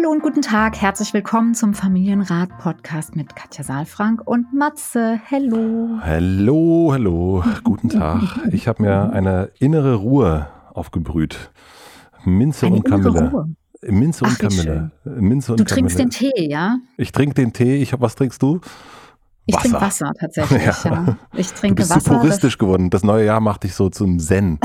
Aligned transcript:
Hallo 0.00 0.12
und 0.12 0.22
guten 0.22 0.40
Tag, 0.40 0.80
herzlich 0.80 1.12
willkommen 1.12 1.54
zum 1.54 1.74
Familienrat 1.74 2.56
Podcast 2.56 3.16
mit 3.16 3.36
Katja 3.36 3.64
Saalfrank 3.64 4.26
und 4.26 4.50
Matze. 4.54 5.20
Hallo. 5.30 5.98
Hallo, 6.00 6.88
hallo, 6.90 7.44
guten 7.64 7.90
Tag. 7.90 8.22
Ich 8.50 8.66
habe 8.66 8.82
mir 8.82 9.12
eine 9.12 9.50
innere 9.58 9.96
Ruhe 9.96 10.48
aufgebrüht. 10.72 11.50
Minze 12.24 12.66
eine 12.66 12.76
und 12.76 12.84
Kamille. 12.84 13.44
Minze 13.82 14.24
und 14.24 14.32
Ach, 14.32 14.38
Kamille. 14.38 14.90
Minze 15.04 15.52
und 15.52 15.60
du 15.60 15.64
trinkst 15.64 15.98
Kamille. 15.98 16.10
den 16.10 16.32
Tee, 16.32 16.48
ja? 16.50 16.78
Ich 16.96 17.12
trinke 17.12 17.34
den 17.34 17.52
Tee. 17.52 17.82
Ich 17.82 17.92
hab, 17.92 18.00
was 18.00 18.14
trinkst 18.14 18.40
du? 18.40 18.60
Ich 19.44 19.54
trinke 19.56 19.82
Wasser 19.82 20.12
tatsächlich. 20.18 20.62
Ja. 20.62 20.76
ja. 20.82 21.16
Ich 21.34 21.52
trinke 21.52 21.74
du 21.74 21.82
bist 21.82 21.90
Wasser. 21.90 22.14
so 22.14 22.20
puristisch 22.20 22.56
geworden. 22.56 22.88
Das 22.88 23.04
neue 23.04 23.26
Jahr 23.26 23.40
macht 23.40 23.64
dich 23.64 23.74
so 23.74 23.90
zum 23.90 24.18
Zen. 24.18 24.60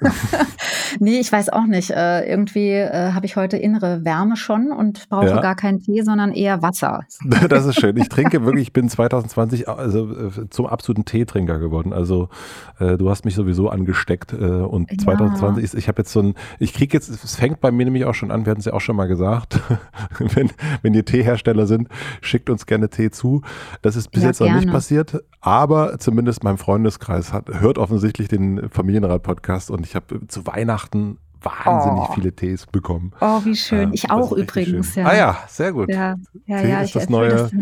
nee, 0.98 1.18
ich 1.20 1.30
weiß 1.30 1.50
auch 1.50 1.66
nicht. 1.66 1.90
Äh, 1.90 2.28
irgendwie 2.28 2.70
äh, 2.70 3.12
habe 3.12 3.26
ich 3.26 3.36
heute 3.36 3.56
innere 3.56 4.04
Wärme 4.04 4.36
schon 4.36 4.72
und 4.72 5.08
brauche 5.08 5.26
ja. 5.26 5.40
gar 5.40 5.54
keinen 5.54 5.80
Tee, 5.80 6.02
sondern 6.02 6.32
eher 6.32 6.62
Wasser. 6.62 7.04
das 7.48 7.66
ist 7.66 7.80
schön. 7.80 7.96
Ich 7.96 8.08
trinke 8.08 8.44
wirklich, 8.44 8.68
ich 8.68 8.72
bin 8.72 8.88
2020 8.88 9.68
also, 9.68 10.10
äh, 10.10 10.50
zum 10.50 10.66
absoluten 10.66 11.04
Teetrinker 11.04 11.58
geworden. 11.58 11.92
Also 11.92 12.28
äh, 12.78 12.96
du 12.96 13.10
hast 13.10 13.24
mich 13.24 13.34
sowieso 13.34 13.68
angesteckt 13.68 14.32
äh, 14.32 14.36
und 14.36 14.90
ja. 14.90 14.98
2020 14.98 15.64
ist, 15.64 15.74
ich 15.74 15.88
habe 15.88 16.02
jetzt 16.02 16.12
so 16.12 16.20
ein, 16.20 16.34
ich 16.58 16.74
kriege 16.74 16.96
jetzt, 16.96 17.08
es 17.08 17.36
fängt 17.36 17.60
bei 17.60 17.70
mir 17.70 17.84
nämlich 17.84 18.04
auch 18.04 18.14
schon 18.14 18.30
an, 18.30 18.46
wir 18.46 18.50
hatten 18.50 18.60
es 18.60 18.66
ja 18.66 18.72
auch 18.72 18.80
schon 18.80 18.96
mal 18.96 19.06
gesagt, 19.06 19.60
wenn, 20.18 20.50
wenn 20.82 20.94
ihr 20.94 21.04
Teehersteller 21.04 21.66
sind, 21.66 21.88
schickt 22.20 22.50
uns 22.50 22.66
gerne 22.66 22.88
Tee 22.88 23.10
zu. 23.10 23.42
Das 23.82 23.96
ist 23.96 24.10
bis 24.10 24.22
ja, 24.22 24.28
jetzt 24.28 24.38
gerne. 24.38 24.54
noch 24.54 24.60
nicht 24.60 24.72
passiert, 24.72 25.22
aber 25.40 25.98
zumindest 25.98 26.44
mein 26.44 26.58
Freundeskreis 26.58 27.32
hat, 27.32 27.48
hört 27.60 27.78
offensichtlich 27.78 28.28
den 28.28 28.68
Familienrat-Podcast 28.70 29.70
und 29.70 29.86
ich 29.86 29.94
habe 29.94 30.26
zu 30.26 30.46
Weihnachten 30.46 30.79
wahnsinnig 31.42 32.08
oh. 32.08 32.12
viele 32.14 32.32
Tees 32.32 32.66
bekommen. 32.66 33.12
Oh, 33.20 33.40
wie 33.44 33.56
schön. 33.56 33.92
Ich 33.92 34.10
auch 34.10 34.32
übrigens, 34.32 34.94
ja. 34.94 35.06
Ah 35.06 35.16
ja, 35.16 35.38
sehr 35.48 35.72
gut. 35.72 35.88
Ja, 35.90 36.16
ja, 36.46 36.60
Tee 36.60 36.68
ja 36.68 36.80
ist 36.82 36.94
das 36.94 37.08
neue. 37.08 37.50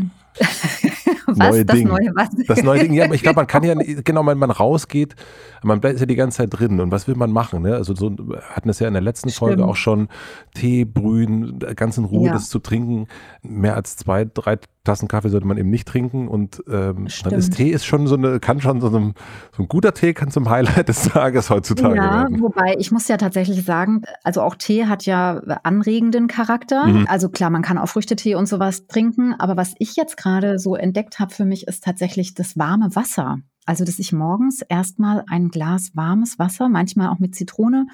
Was? 1.26 1.36
Neue 1.36 1.64
das 1.64 1.76
Ding. 1.76 1.88
neue 1.88 2.10
was? 2.14 2.28
Das 2.46 2.62
neue 2.62 2.80
Ding, 2.80 2.94
ja, 2.94 3.04
aber 3.04 3.14
ich 3.14 3.22
glaube, 3.22 3.36
man 3.36 3.46
kann 3.46 3.62
ja, 3.62 3.74
genau, 4.04 4.24
wenn 4.26 4.38
man 4.38 4.50
rausgeht, 4.50 5.14
man 5.62 5.80
bleibt 5.80 6.00
ja 6.00 6.06
die 6.06 6.16
ganze 6.16 6.38
Zeit 6.38 6.48
drin. 6.50 6.80
Und 6.80 6.90
was 6.90 7.06
will 7.06 7.16
man 7.16 7.30
machen? 7.32 7.62
Ne? 7.62 7.74
Also 7.74 7.94
so 7.94 8.10
hatten 8.50 8.68
es 8.70 8.78
ja 8.78 8.88
in 8.88 8.94
der 8.94 9.02
letzten 9.02 9.28
Stimmt. 9.28 9.38
Folge 9.38 9.66
auch 9.66 9.76
schon, 9.76 10.08
Tee 10.54 10.84
brühen, 10.84 11.58
ganz 11.76 11.98
in 11.98 12.04
Ruhe 12.04 12.28
ja. 12.28 12.32
das 12.32 12.48
zu 12.48 12.60
trinken. 12.60 13.08
Mehr 13.42 13.74
als 13.74 13.96
zwei, 13.96 14.24
drei 14.24 14.58
Tassen 14.88 15.06
Kaffee 15.06 15.28
sollte 15.28 15.46
man 15.46 15.58
eben 15.58 15.70
nicht 15.70 15.86
trinken. 15.86 16.28
Und 16.28 16.62
ähm, 16.68 17.08
dann 17.22 17.34
ist 17.34 17.54
Tee 17.54 17.70
ist 17.70 17.84
schon 17.84 18.06
so 18.06 18.16
eine, 18.16 18.40
kann 18.40 18.60
schon 18.60 18.80
so 18.80 18.88
ein, 18.88 19.14
so 19.56 19.62
ein 19.62 19.68
guter 19.68 19.92
Tee 19.92 20.14
kann 20.14 20.30
zum 20.30 20.48
Highlight 20.48 20.88
des 20.88 21.02
Tages 21.02 21.50
heutzutage 21.50 21.96
ja, 21.96 22.22
werden. 22.22 22.40
Wobei 22.40 22.74
ich 22.78 22.90
muss 22.90 23.06
ja 23.08 23.18
tatsächlich 23.18 23.64
sagen, 23.64 24.02
also 24.24 24.40
auch 24.42 24.54
Tee 24.54 24.86
hat 24.86 25.04
ja 25.04 25.40
anregenden 25.62 26.26
Charakter. 26.26 26.86
Mhm. 26.86 27.06
Also 27.08 27.28
klar, 27.28 27.50
man 27.50 27.62
kann 27.62 27.78
auch 27.78 27.88
Früchtetee 27.88 28.34
und 28.34 28.46
sowas 28.46 28.86
trinken, 28.86 29.34
aber 29.38 29.56
was 29.56 29.74
ich 29.78 29.96
jetzt 29.96 30.16
gerade 30.16 30.58
so 30.58 30.74
entdeckt 30.74 31.18
habe 31.18 31.34
für 31.34 31.44
mich, 31.44 31.68
ist 31.68 31.84
tatsächlich 31.84 32.34
das 32.34 32.56
warme 32.56 32.94
Wasser. 32.94 33.38
Also, 33.66 33.84
dass 33.84 33.98
ich 33.98 34.14
morgens 34.14 34.62
erstmal 34.62 35.24
ein 35.28 35.50
Glas 35.50 35.90
warmes 35.94 36.38
Wasser, 36.38 36.70
manchmal 36.70 37.08
auch 37.08 37.18
mit 37.18 37.34
Zitrone, 37.34 37.86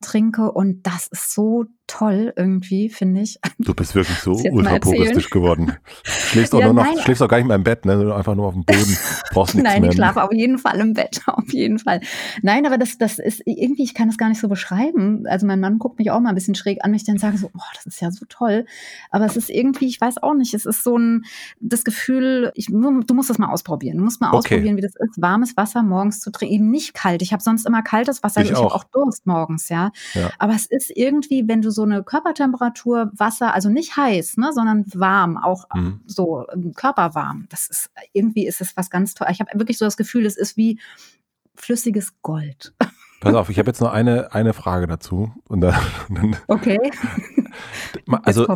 trinke 0.00 0.52
und 0.52 0.86
das 0.86 1.08
ist 1.08 1.34
so 1.34 1.64
toll 1.86 2.32
irgendwie, 2.36 2.88
finde 2.88 3.20
ich. 3.22 3.38
Du 3.58 3.74
bist 3.74 3.94
wirklich 3.94 4.18
so 4.18 4.32
ultrapuristisch 4.32 5.30
geworden. 5.30 5.72
Schläfst 6.04 6.54
auch 6.54 6.60
ja, 6.60 6.66
nur 6.66 6.74
noch, 6.74 6.84
nein. 6.84 6.98
schläfst 7.02 7.22
auch 7.22 7.28
gar 7.28 7.38
nicht 7.38 7.46
mehr 7.46 7.56
im 7.56 7.64
Bett, 7.64 7.84
ne? 7.86 8.14
Einfach 8.14 8.34
nur 8.34 8.46
auf 8.46 8.54
dem 8.54 8.64
Boden. 8.64 8.96
Brauchst 9.32 9.54
nichts 9.54 9.64
nein, 9.64 9.80
mehr. 9.80 9.80
Nein, 9.80 9.90
ich 9.90 9.96
schlafe 9.96 10.22
auf 10.22 10.32
jeden 10.32 10.58
Fall 10.58 10.78
im 10.78 10.92
Bett, 10.92 11.22
auf 11.26 11.52
jeden 11.52 11.78
Fall. 11.78 12.00
Nein, 12.42 12.66
aber 12.66 12.78
das, 12.78 12.98
das 12.98 13.18
ist 13.18 13.42
irgendwie, 13.46 13.82
ich 13.82 13.94
kann 13.94 14.08
das 14.08 14.18
gar 14.18 14.28
nicht 14.28 14.40
so 14.40 14.48
beschreiben. 14.48 15.24
Also 15.26 15.46
mein 15.46 15.58
Mann 15.58 15.78
guckt 15.78 15.98
mich 15.98 16.10
auch 16.10 16.20
mal 16.20 16.28
ein 16.28 16.34
bisschen 16.34 16.54
schräg 16.54 16.84
an, 16.84 16.90
wenn 16.90 16.96
ich 16.96 17.04
dann 17.04 17.18
sage 17.18 17.38
so, 17.38 17.50
oh, 17.54 17.60
das 17.74 17.86
ist 17.86 18.00
ja 18.00 18.10
so 18.10 18.26
toll. 18.28 18.66
Aber 19.10 19.24
es 19.24 19.36
ist 19.36 19.48
irgendwie, 19.48 19.86
ich 19.86 20.00
weiß 20.00 20.22
auch 20.22 20.34
nicht, 20.34 20.54
es 20.54 20.66
ist 20.66 20.84
so 20.84 20.98
ein, 20.98 21.24
das 21.60 21.84
Gefühl, 21.84 22.52
ich, 22.54 22.66
du 22.66 23.14
musst 23.14 23.30
das 23.30 23.38
mal 23.38 23.50
ausprobieren. 23.50 23.98
Du 23.98 24.04
musst 24.04 24.20
mal 24.20 24.28
okay. 24.28 24.36
ausprobieren, 24.36 24.76
wie 24.76 24.82
das 24.82 24.94
ist, 24.96 25.20
warmes 25.20 25.56
Wasser 25.56 25.82
morgens 25.82 26.20
zu 26.20 26.30
trinken. 26.30 26.54
Eben 26.54 26.70
nicht 26.70 26.94
kalt. 26.94 27.22
Ich 27.22 27.32
habe 27.32 27.42
sonst 27.42 27.66
immer 27.66 27.82
kaltes 27.82 28.22
Wasser. 28.22 28.42
Ich, 28.42 28.50
ich 28.50 28.56
habe 28.56 28.74
auch 28.74 28.84
Durst 28.84 29.26
morgens, 29.26 29.68
ja. 29.68 29.90
ja. 30.14 30.30
Aber 30.38 30.54
es 30.54 30.66
ist 30.66 30.90
irgendwie, 30.94 31.48
wenn 31.48 31.62
du 31.62 31.70
so 31.76 31.82
eine 31.82 32.02
Körpertemperatur 32.02 33.12
Wasser, 33.14 33.54
also 33.54 33.68
nicht 33.68 33.96
heiß, 33.96 34.36
ne, 34.38 34.50
sondern 34.52 34.84
warm, 34.94 35.36
auch 35.36 35.66
mhm. 35.72 36.00
so 36.06 36.44
ähm, 36.52 36.72
körperwarm. 36.74 37.46
Das 37.50 37.68
ist 37.68 37.90
irgendwie 38.12 38.46
ist 38.46 38.60
es 38.60 38.76
was 38.76 38.90
ganz 38.90 39.14
toll. 39.14 39.28
Ich 39.30 39.38
habe 39.38 39.50
wirklich 39.54 39.78
so 39.78 39.84
das 39.84 39.96
Gefühl, 39.96 40.26
es 40.26 40.36
ist 40.36 40.56
wie 40.56 40.80
flüssiges 41.54 42.20
Gold. 42.22 42.74
Pass 43.20 43.34
auf, 43.34 43.48
ich 43.48 43.58
habe 43.58 43.68
jetzt 43.68 43.80
noch 43.80 43.92
eine, 43.92 44.34
eine 44.34 44.52
Frage 44.52 44.86
dazu. 44.86 45.32
Und 45.48 45.60
dann, 46.08 46.36
okay. 46.48 46.78
Also 48.22 48.46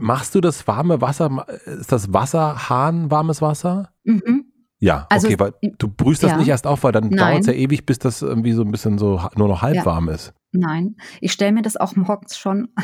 machst 0.00 0.34
du 0.34 0.40
das 0.40 0.66
warme 0.66 1.00
Wasser, 1.00 1.46
ist 1.64 1.92
das 1.92 2.12
Wasserhahn 2.12 3.10
warmes 3.10 3.40
Wasser? 3.40 3.90
Mhm. 4.02 4.46
Ja, 4.80 5.06
also, 5.10 5.28
okay, 5.28 5.38
weil 5.38 5.52
du 5.78 5.86
brühst 5.86 6.24
das 6.24 6.32
ja. 6.32 6.36
nicht 6.38 6.48
erst 6.48 6.66
auf, 6.66 6.82
weil 6.82 6.90
dann 6.90 7.08
dauert 7.10 7.42
es 7.42 7.46
ja 7.46 7.52
ewig, 7.52 7.86
bis 7.86 8.00
das 8.00 8.20
irgendwie 8.20 8.52
so 8.52 8.62
ein 8.62 8.72
bisschen 8.72 8.98
so 8.98 9.20
nur 9.36 9.46
noch 9.46 9.62
halb 9.62 9.76
ja. 9.76 9.86
warm 9.86 10.08
ist. 10.08 10.34
Nein, 10.52 10.96
ich 11.22 11.32
stelle 11.32 11.52
mir 11.52 11.62
das 11.62 11.78
auch 11.78 11.96
morgens 11.96 12.36
schon. 12.36 12.68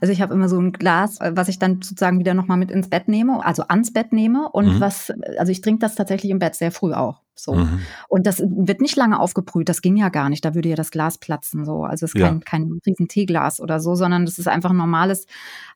Also 0.00 0.10
ich 0.10 0.22
habe 0.22 0.34
immer 0.34 0.48
so 0.48 0.58
ein 0.58 0.72
Glas, 0.72 1.18
was 1.20 1.48
ich 1.48 1.58
dann 1.58 1.82
sozusagen 1.82 2.18
wieder 2.18 2.34
nochmal 2.34 2.56
mit 2.56 2.72
ins 2.72 2.88
Bett 2.88 3.08
nehme, 3.08 3.44
also 3.44 3.62
ans 3.68 3.92
Bett 3.92 4.12
nehme 4.12 4.48
und 4.50 4.76
mhm. 4.76 4.80
was, 4.80 5.12
also 5.38 5.52
ich 5.52 5.60
trinke 5.60 5.80
das 5.80 5.94
tatsächlich 5.94 6.32
im 6.32 6.40
Bett 6.40 6.56
sehr 6.56 6.72
früh 6.72 6.92
auch. 6.92 7.20
So. 7.34 7.54
Mhm. 7.54 7.80
Und 8.08 8.26
das 8.26 8.40
wird 8.40 8.80
nicht 8.80 8.96
lange 8.96 9.20
aufgebrüht, 9.20 9.68
das 9.68 9.82
ging 9.82 9.96
ja 9.96 10.08
gar 10.08 10.28
nicht, 10.28 10.44
da 10.44 10.54
würde 10.54 10.68
ja 10.68 10.76
das 10.76 10.90
Glas 10.90 11.18
platzen. 11.18 11.64
So. 11.64 11.84
Also 11.84 12.04
es 12.04 12.14
ist 12.14 12.20
kein, 12.20 12.38
ja. 12.38 12.40
kein 12.44 12.80
riesen 12.86 13.08
Teeglas 13.08 13.60
oder 13.60 13.80
so, 13.80 13.94
sondern 13.94 14.24
das 14.24 14.38
ist 14.38 14.48
einfach 14.48 14.70
ein 14.70 14.76
normales 14.76 15.26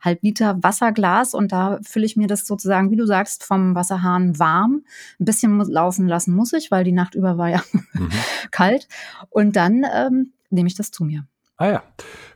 Halbliter 0.02 0.62
Wasserglas 0.62 1.34
und 1.34 1.52
da 1.52 1.78
fülle 1.82 2.06
ich 2.06 2.16
mir 2.16 2.26
das 2.26 2.46
sozusagen, 2.46 2.90
wie 2.90 2.96
du 2.96 3.06
sagst, 3.06 3.44
vom 3.44 3.74
Wasserhahn 3.74 4.38
warm. 4.38 4.82
Ein 5.20 5.24
bisschen 5.24 5.58
laufen 5.60 6.08
lassen 6.08 6.34
muss 6.34 6.52
ich, 6.52 6.70
weil 6.70 6.84
die 6.84 6.92
Nacht 6.92 7.14
über 7.14 7.38
war 7.38 7.48
ja 7.48 7.62
mhm. 7.92 8.10
kalt. 8.50 8.88
Und 9.30 9.56
dann 9.56 9.84
ähm, 9.92 10.32
nehme 10.56 10.66
ich 10.66 10.74
das 10.74 10.90
zu 10.90 11.04
mir. 11.04 11.26
Ah 11.58 11.68
ja, 11.68 11.82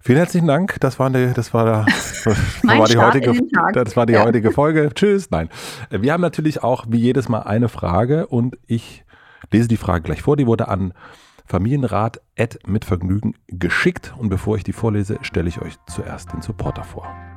vielen 0.01 0.17
herzlichen 0.17 0.47
Dank. 0.47 0.77
Das 0.81 0.99
war, 0.99 1.11
die, 1.11 1.33
das 1.35 1.53
war, 1.53 1.85
das 2.25 2.27
war 2.63 2.87
die, 2.87 2.97
heutige, 2.97 3.39
das 3.75 3.97
war 3.97 4.07
die 4.07 4.15
ja. 4.15 4.25
heutige 4.25 4.51
Folge. 4.51 4.91
Tschüss. 4.95 5.31
Nein, 5.31 5.51
wir 5.91 6.13
haben 6.13 6.23
natürlich 6.23 6.63
auch 6.63 6.87
wie 6.89 6.99
jedes 6.99 7.29
Mal 7.29 7.41
eine 7.41 7.69
Frage 7.69 8.28
und 8.28 8.57
ich 8.67 9.05
lese 9.51 9.69
die 9.69 9.77
Frage 9.77 10.05
gleich 10.05 10.22
vor. 10.22 10.37
Die 10.37 10.47
wurde 10.47 10.69
an 10.69 10.95
Familienrat 11.45 12.21
mit 12.67 12.84
Vergnügen 12.84 13.34
geschickt 13.49 14.15
und 14.17 14.31
bevor 14.31 14.57
ich 14.57 14.65
die 14.65 14.73
vorlese, 14.73 15.19
stelle 15.21 15.49
ich 15.49 15.61
euch 15.61 15.75
zuerst 15.87 16.33
den 16.33 16.41
Supporter 16.41 16.84
vor. 16.84 17.29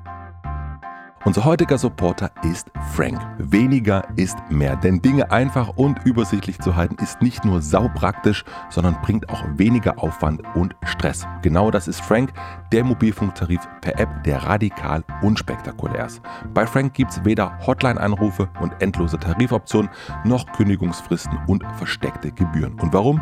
Unser 1.25 1.45
heutiger 1.45 1.77
Supporter 1.77 2.31
ist 2.43 2.69
Frank. 2.91 3.17
Weniger 3.37 4.05
ist 4.17 4.35
mehr, 4.49 4.75
denn 4.75 5.01
Dinge 5.01 5.31
einfach 5.31 5.69
und 5.77 6.03
übersichtlich 6.03 6.59
zu 6.59 6.75
halten 6.75 7.01
ist 7.01 7.21
nicht 7.21 7.45
nur 7.45 7.61
saupraktisch, 7.61 8.43
sondern 8.69 8.99
bringt 9.01 9.29
auch 9.29 9.41
weniger 9.55 9.97
Aufwand 10.03 10.41
und 10.53 10.75
Stress. 10.83 11.25
Genau 11.41 11.71
das 11.71 11.87
ist 11.87 12.01
Frank, 12.01 12.33
der 12.73 12.83
Mobilfunktarif 12.83 13.61
per 13.79 13.97
App, 14.01 14.09
der 14.25 14.43
radikal 14.43 15.01
unspektakulär 15.21 16.07
ist. 16.07 16.21
Bei 16.53 16.67
Frank 16.67 16.93
gibt 16.93 17.11
es 17.11 17.23
weder 17.23 17.57
Hotline-Anrufe 17.65 18.49
und 18.59 18.73
endlose 18.81 19.17
Tarifoptionen, 19.17 19.89
noch 20.25 20.45
Kündigungsfristen 20.51 21.39
und 21.47 21.63
versteckte 21.77 22.33
Gebühren. 22.33 22.77
Und 22.81 22.91
warum? 22.91 23.21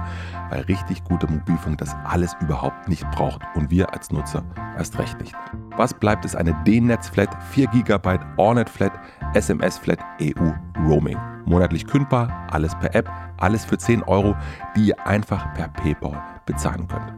Weil 0.49 0.61
richtig 0.61 1.03
guter 1.03 1.29
Mobilfunk 1.29 1.77
das 1.77 1.95
alles 2.03 2.35
überhaupt 2.41 2.89
nicht 2.89 3.07
braucht 3.11 3.43
und 3.53 3.69
wir 3.69 3.93
als 3.93 4.09
Nutzer 4.09 4.43
erst 4.75 4.97
recht 4.97 5.19
nicht. 5.21 5.35
Was 5.77 5.93
bleibt 5.93 6.25
ist 6.25 6.35
eine 6.35 6.55
D-Netz-Flat, 6.65 7.29
4 7.51 7.67
GB 7.67 7.90
Ornet-Flat, 8.37 8.93
SMS-Flat, 9.33 9.99
EU 10.21 10.51
Roaming. 10.87 11.17
monatlich 11.45 11.87
kündbar, 11.87 12.47
alles 12.51 12.73
per 12.79 12.93
App, 12.95 13.09
alles 13.37 13.65
für 13.65 13.77
10 13.77 14.03
Euro, 14.03 14.35
die 14.75 14.89
ihr 14.89 15.07
einfach 15.07 15.53
per 15.53 15.67
PayPal 15.69 16.21
bezahlen 16.45 16.87
könnt. 16.87 17.13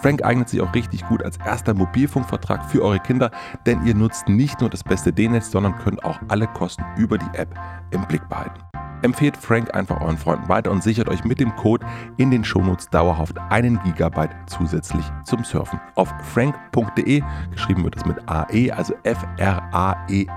Frank 0.00 0.24
eignet 0.24 0.48
sich 0.48 0.60
auch 0.62 0.74
richtig 0.74 1.06
gut 1.06 1.22
als 1.22 1.36
erster 1.36 1.74
Mobilfunkvertrag 1.74 2.64
für 2.64 2.82
eure 2.82 3.00
Kinder, 3.00 3.30
denn 3.66 3.84
ihr 3.84 3.94
nutzt 3.94 4.28
nicht 4.28 4.60
nur 4.60 4.70
das 4.70 4.82
beste 4.82 5.12
D-Netz, 5.12 5.50
sondern 5.50 5.76
könnt 5.78 6.02
auch 6.04 6.18
alle 6.28 6.46
Kosten 6.46 6.84
über 6.96 7.18
die 7.18 7.38
App 7.38 7.54
im 7.90 8.06
Blick 8.06 8.26
behalten. 8.28 8.69
Empfehlt 9.02 9.36
Frank 9.36 9.74
einfach 9.74 10.00
euren 10.00 10.18
Freunden 10.18 10.48
weiter 10.48 10.70
und 10.70 10.82
sichert 10.82 11.08
euch 11.08 11.24
mit 11.24 11.40
dem 11.40 11.54
Code 11.56 11.86
in 12.18 12.30
den 12.30 12.44
Shownotes 12.44 12.88
dauerhaft 12.90 13.38
einen 13.48 13.82
Gigabyte 13.82 14.34
zusätzlich 14.46 15.04
zum 15.24 15.42
Surfen. 15.44 15.80
Auf 15.94 16.12
frank.de, 16.22 17.22
geschrieben 17.50 17.84
wird 17.84 17.96
es 17.96 18.04
mit 18.04 18.18
AE, 18.28 18.70
also 18.72 18.94
F-R-A-E-N-K, 19.02 20.36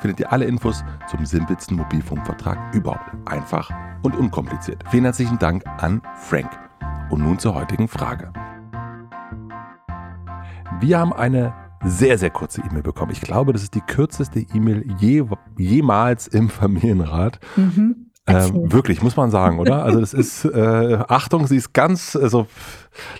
findet 0.00 0.20
ihr 0.20 0.32
alle 0.32 0.44
Infos 0.44 0.84
zum 1.08 1.26
simpelsten 1.26 1.76
Mobilfunkvertrag 1.76 2.74
überhaupt. 2.74 3.10
Einfach 3.24 3.70
und 4.02 4.16
unkompliziert. 4.16 4.84
Vielen 4.90 5.04
herzlichen 5.04 5.38
Dank 5.38 5.64
an 5.78 6.00
Frank. 6.16 6.50
Und 7.10 7.22
nun 7.22 7.38
zur 7.38 7.54
heutigen 7.54 7.88
Frage. 7.88 8.32
Wir 10.80 10.98
haben 10.98 11.12
eine 11.12 11.54
sehr, 11.84 12.18
sehr 12.18 12.30
kurze 12.30 12.62
E-Mail 12.62 12.82
bekommen. 12.82 13.12
Ich 13.12 13.20
glaube, 13.20 13.52
das 13.52 13.62
ist 13.62 13.74
die 13.74 13.80
kürzeste 13.80 14.40
E-Mail 14.40 14.84
je, 14.98 15.24
jemals 15.56 16.28
im 16.28 16.48
Familienrat. 16.48 17.40
Mhm. 17.56 18.12
Ähm, 18.24 18.70
wirklich, 18.70 19.02
muss 19.02 19.16
man 19.16 19.32
sagen, 19.32 19.58
oder? 19.58 19.82
Also 19.82 19.98
das 19.98 20.14
ist, 20.14 20.44
äh, 20.44 20.98
Achtung, 21.08 21.48
sie 21.48 21.56
ist 21.56 21.72
ganz, 21.72 22.14
also 22.14 22.46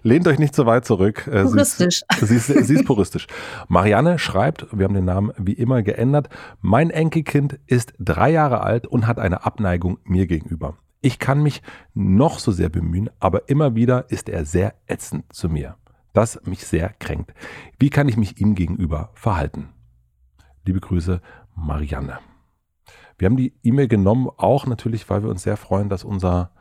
lehnt 0.04 0.28
euch 0.28 0.38
nicht 0.38 0.54
so 0.54 0.64
weit 0.64 0.84
zurück. 0.84 1.26
Äh, 1.26 1.42
puristisch. 1.42 2.02
Sie 2.20 2.36
ist, 2.36 2.46
sie, 2.46 2.54
ist, 2.54 2.66
sie 2.68 2.74
ist 2.74 2.86
puristisch. 2.86 3.26
Marianne 3.66 4.20
schreibt, 4.20 4.66
wir 4.70 4.84
haben 4.84 4.94
den 4.94 5.04
Namen 5.04 5.32
wie 5.38 5.54
immer 5.54 5.82
geändert, 5.82 6.28
mein 6.60 6.90
Enkelkind 6.90 7.58
ist 7.66 7.94
drei 7.98 8.30
Jahre 8.30 8.62
alt 8.62 8.86
und 8.86 9.08
hat 9.08 9.18
eine 9.18 9.44
Abneigung 9.44 9.98
mir 10.04 10.28
gegenüber. 10.28 10.76
Ich 11.00 11.18
kann 11.18 11.42
mich 11.42 11.62
noch 11.94 12.38
so 12.38 12.52
sehr 12.52 12.68
bemühen, 12.68 13.10
aber 13.18 13.48
immer 13.48 13.74
wieder 13.74 14.08
ist 14.08 14.28
er 14.28 14.44
sehr 14.44 14.74
ätzend 14.86 15.24
zu 15.32 15.48
mir 15.48 15.74
das 16.12 16.40
mich 16.44 16.66
sehr 16.66 16.90
kränkt. 16.98 17.32
Wie 17.78 17.90
kann 17.90 18.08
ich 18.08 18.16
mich 18.16 18.40
ihm 18.40 18.54
gegenüber 18.54 19.10
verhalten? 19.14 19.70
Liebe 20.64 20.80
Grüße, 20.80 21.20
Marianne. 21.54 22.18
Wir 23.18 23.26
haben 23.26 23.36
die 23.36 23.54
E-Mail 23.62 23.88
genommen, 23.88 24.28
auch 24.36 24.66
natürlich, 24.66 25.08
weil 25.08 25.22
wir 25.22 25.30
uns 25.30 25.42
sehr 25.42 25.56
freuen, 25.56 25.88
dass 25.88 26.04
unser 26.04 26.52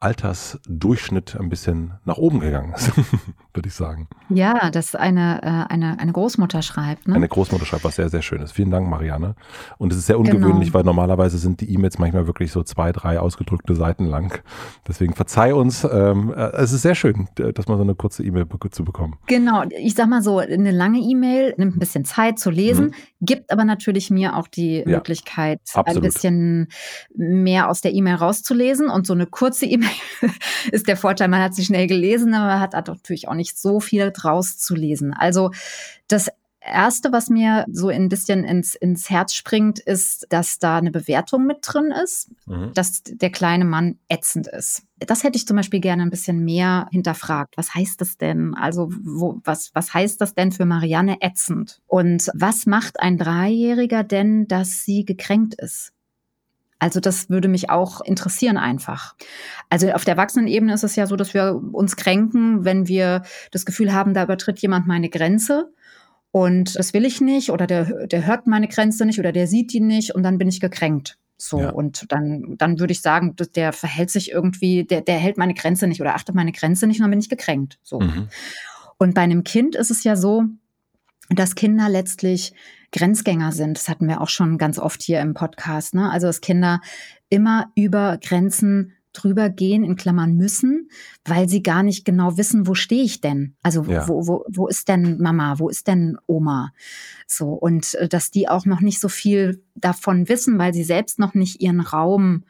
Altersdurchschnitt 0.00 1.36
ein 1.36 1.48
bisschen 1.48 1.94
nach 2.04 2.18
oben 2.18 2.40
gegangen 2.40 2.74
ist, 2.74 2.92
würde 3.54 3.68
ich 3.68 3.74
sagen. 3.74 4.08
Ja, 4.28 4.70
dass 4.70 4.94
eine, 4.94 5.42
äh, 5.42 5.72
eine, 5.72 5.98
eine 5.98 6.12
Großmutter 6.12 6.62
schreibt. 6.62 7.06
Ne? 7.06 7.14
Eine 7.14 7.28
Großmutter 7.28 7.64
schreibt, 7.66 7.84
was 7.84 7.96
sehr, 7.96 8.08
sehr 8.08 8.22
schön 8.22 8.42
ist. 8.42 8.52
Vielen 8.52 8.70
Dank, 8.70 8.88
Marianne. 8.88 9.34
Und 9.78 9.92
es 9.92 9.98
ist 9.98 10.06
sehr 10.06 10.18
ungewöhnlich, 10.18 10.68
genau. 10.68 10.74
weil 10.74 10.84
normalerweise 10.84 11.38
sind 11.38 11.60
die 11.60 11.72
E-Mails 11.72 11.98
manchmal 11.98 12.26
wirklich 12.26 12.52
so 12.52 12.62
zwei, 12.62 12.92
drei 12.92 13.20
ausgedrückte 13.20 13.74
Seiten 13.74 14.06
lang. 14.06 14.42
Deswegen 14.88 15.14
verzeih 15.14 15.54
uns. 15.54 15.84
Ähm, 15.84 16.32
äh, 16.34 16.52
es 16.56 16.72
ist 16.72 16.82
sehr 16.82 16.94
schön, 16.94 17.28
dass 17.36 17.68
man 17.68 17.76
so 17.78 17.84
eine 17.84 17.94
kurze 17.94 18.24
E-Mail 18.24 18.46
zu 18.70 18.84
bekommen. 18.84 19.16
Genau. 19.26 19.64
Ich 19.70 19.94
sag 19.94 20.08
mal 20.08 20.22
so, 20.22 20.38
eine 20.38 20.70
lange 20.70 20.98
E-Mail 20.98 21.54
nimmt 21.56 21.76
ein 21.76 21.78
bisschen 21.78 22.04
Zeit 22.04 22.38
zu 22.38 22.50
lesen, 22.50 22.86
mhm. 22.86 22.92
gibt 23.20 23.52
aber 23.52 23.64
natürlich 23.64 24.10
mir 24.10 24.36
auch 24.36 24.48
die 24.48 24.78
ja, 24.78 24.86
Möglichkeit, 24.86 25.60
absolut. 25.74 26.02
ein 26.02 26.02
bisschen 26.02 26.68
mehr 27.14 27.68
aus 27.68 27.80
der 27.80 27.92
E-Mail 27.92 28.16
rauszulesen. 28.16 28.88
Und 28.88 29.06
so 29.06 29.12
eine 29.12 29.26
kurze 29.26 29.66
E-Mail 29.66 29.90
ist 30.72 30.88
der 30.88 30.96
Vorteil, 30.96 31.28
man 31.28 31.42
hat 31.42 31.54
sie 31.54 31.64
schnell 31.64 31.86
gelesen, 31.86 32.34
aber 32.34 32.60
hat 32.60 32.72
natürlich 32.72 33.28
auch 33.28 33.34
nicht 33.34 33.43
so 33.52 33.80
viel 33.80 34.10
draus 34.10 34.58
zu 34.58 34.74
lesen. 34.74 35.12
Also 35.12 35.50
das 36.08 36.30
Erste, 36.66 37.12
was 37.12 37.28
mir 37.28 37.66
so 37.70 37.88
ein 37.88 38.08
bisschen 38.08 38.42
ins, 38.42 38.74
ins 38.74 39.10
Herz 39.10 39.34
springt, 39.34 39.80
ist, 39.80 40.26
dass 40.30 40.58
da 40.58 40.78
eine 40.78 40.90
Bewertung 40.90 41.46
mit 41.46 41.58
drin 41.60 41.92
ist, 41.92 42.30
mhm. 42.46 42.72
dass 42.72 43.02
der 43.02 43.30
kleine 43.30 43.66
Mann 43.66 43.98
ätzend 44.08 44.46
ist. 44.46 44.82
Das 44.98 45.24
hätte 45.24 45.36
ich 45.36 45.46
zum 45.46 45.58
Beispiel 45.58 45.80
gerne 45.80 46.02
ein 46.02 46.10
bisschen 46.10 46.42
mehr 46.42 46.88
hinterfragt. 46.90 47.58
Was 47.58 47.74
heißt 47.74 48.00
das 48.00 48.16
denn? 48.16 48.54
Also, 48.54 48.88
wo, 49.02 49.40
was, 49.44 49.74
was 49.74 49.92
heißt 49.92 50.20
das 50.22 50.34
denn 50.34 50.52
für 50.52 50.64
Marianne 50.64 51.18
ätzend? 51.20 51.82
Und 51.86 52.30
was 52.32 52.64
macht 52.64 52.98
ein 52.98 53.18
Dreijähriger 53.18 54.02
denn, 54.02 54.48
dass 54.48 54.84
sie 54.84 55.04
gekränkt 55.04 55.54
ist? 55.56 55.93
Also 56.78 57.00
das 57.00 57.30
würde 57.30 57.48
mich 57.48 57.70
auch 57.70 58.00
interessieren 58.00 58.56
einfach. 58.56 59.14
Also 59.70 59.90
auf 59.92 60.04
der 60.04 60.14
Erwachsenenebene 60.14 60.74
ist 60.74 60.84
es 60.84 60.96
ja 60.96 61.06
so, 61.06 61.16
dass 61.16 61.34
wir 61.34 61.60
uns 61.72 61.96
kränken, 61.96 62.64
wenn 62.64 62.88
wir 62.88 63.22
das 63.52 63.64
Gefühl 63.64 63.92
haben, 63.92 64.14
da 64.14 64.24
übertritt 64.24 64.58
jemand 64.58 64.86
meine 64.86 65.08
Grenze. 65.08 65.72
Und 66.30 66.76
das 66.76 66.92
will 66.92 67.04
ich 67.04 67.20
nicht 67.20 67.50
oder 67.50 67.66
der, 67.66 68.06
der 68.06 68.26
hört 68.26 68.46
meine 68.46 68.68
Grenze 68.68 69.06
nicht 69.06 69.20
oder 69.20 69.30
der 69.30 69.46
sieht 69.46 69.72
die 69.72 69.80
nicht 69.80 70.14
und 70.14 70.24
dann 70.24 70.36
bin 70.36 70.48
ich 70.48 70.60
gekränkt. 70.60 71.16
So, 71.36 71.60
ja. 71.60 71.70
und 71.70 72.10
dann, 72.10 72.56
dann 72.58 72.78
würde 72.78 72.92
ich 72.92 73.02
sagen, 73.02 73.34
der 73.54 73.72
verhält 73.72 74.10
sich 74.10 74.30
irgendwie, 74.30 74.84
der, 74.84 75.00
der 75.00 75.18
hält 75.18 75.36
meine 75.36 75.54
Grenze 75.54 75.86
nicht 75.86 76.00
oder 76.00 76.14
achtet 76.14 76.34
meine 76.34 76.52
Grenze 76.52 76.86
nicht 76.86 76.98
und 76.98 77.04
dann 77.04 77.10
bin 77.10 77.20
ich 77.20 77.28
gekränkt. 77.28 77.78
So. 77.82 78.00
Mhm. 78.00 78.28
Und 78.98 79.14
bei 79.14 79.22
einem 79.22 79.44
Kind 79.44 79.74
ist 79.74 79.90
es 79.90 80.04
ja 80.04 80.16
so, 80.16 80.44
dass 81.30 81.54
Kinder 81.54 81.88
letztlich 81.88 82.52
Grenzgänger 82.94 83.52
sind. 83.52 83.76
Das 83.76 83.88
hatten 83.88 84.06
wir 84.06 84.20
auch 84.20 84.28
schon 84.28 84.56
ganz 84.56 84.78
oft 84.78 85.02
hier 85.02 85.20
im 85.20 85.34
Podcast. 85.34 85.94
Ne? 85.94 86.10
Also 86.10 86.28
dass 86.28 86.40
Kinder 86.40 86.80
immer 87.28 87.72
über 87.74 88.18
Grenzen 88.18 88.92
drüber 89.12 89.48
gehen, 89.48 89.84
in 89.84 89.96
Klammern 89.96 90.36
müssen, 90.36 90.88
weil 91.24 91.48
sie 91.48 91.62
gar 91.62 91.82
nicht 91.82 92.04
genau 92.04 92.36
wissen, 92.36 92.66
wo 92.66 92.74
stehe 92.74 93.04
ich 93.04 93.20
denn? 93.20 93.56
Also 93.62 93.84
ja. 93.84 94.08
wo, 94.08 94.26
wo, 94.26 94.44
wo 94.48 94.66
ist 94.66 94.88
denn 94.88 95.18
Mama, 95.20 95.58
wo 95.58 95.68
ist 95.68 95.86
denn 95.86 96.18
Oma? 96.26 96.72
So, 97.26 97.50
und 97.50 97.94
äh, 97.94 98.08
dass 98.08 98.30
die 98.30 98.48
auch 98.48 98.66
noch 98.66 98.80
nicht 98.80 99.00
so 99.00 99.08
viel 99.08 99.62
davon 99.74 100.28
wissen, 100.28 100.58
weil 100.58 100.74
sie 100.74 100.84
selbst 100.84 101.18
noch 101.18 101.34
nicht 101.34 101.60
ihren 101.60 101.80
Raum 101.80 102.44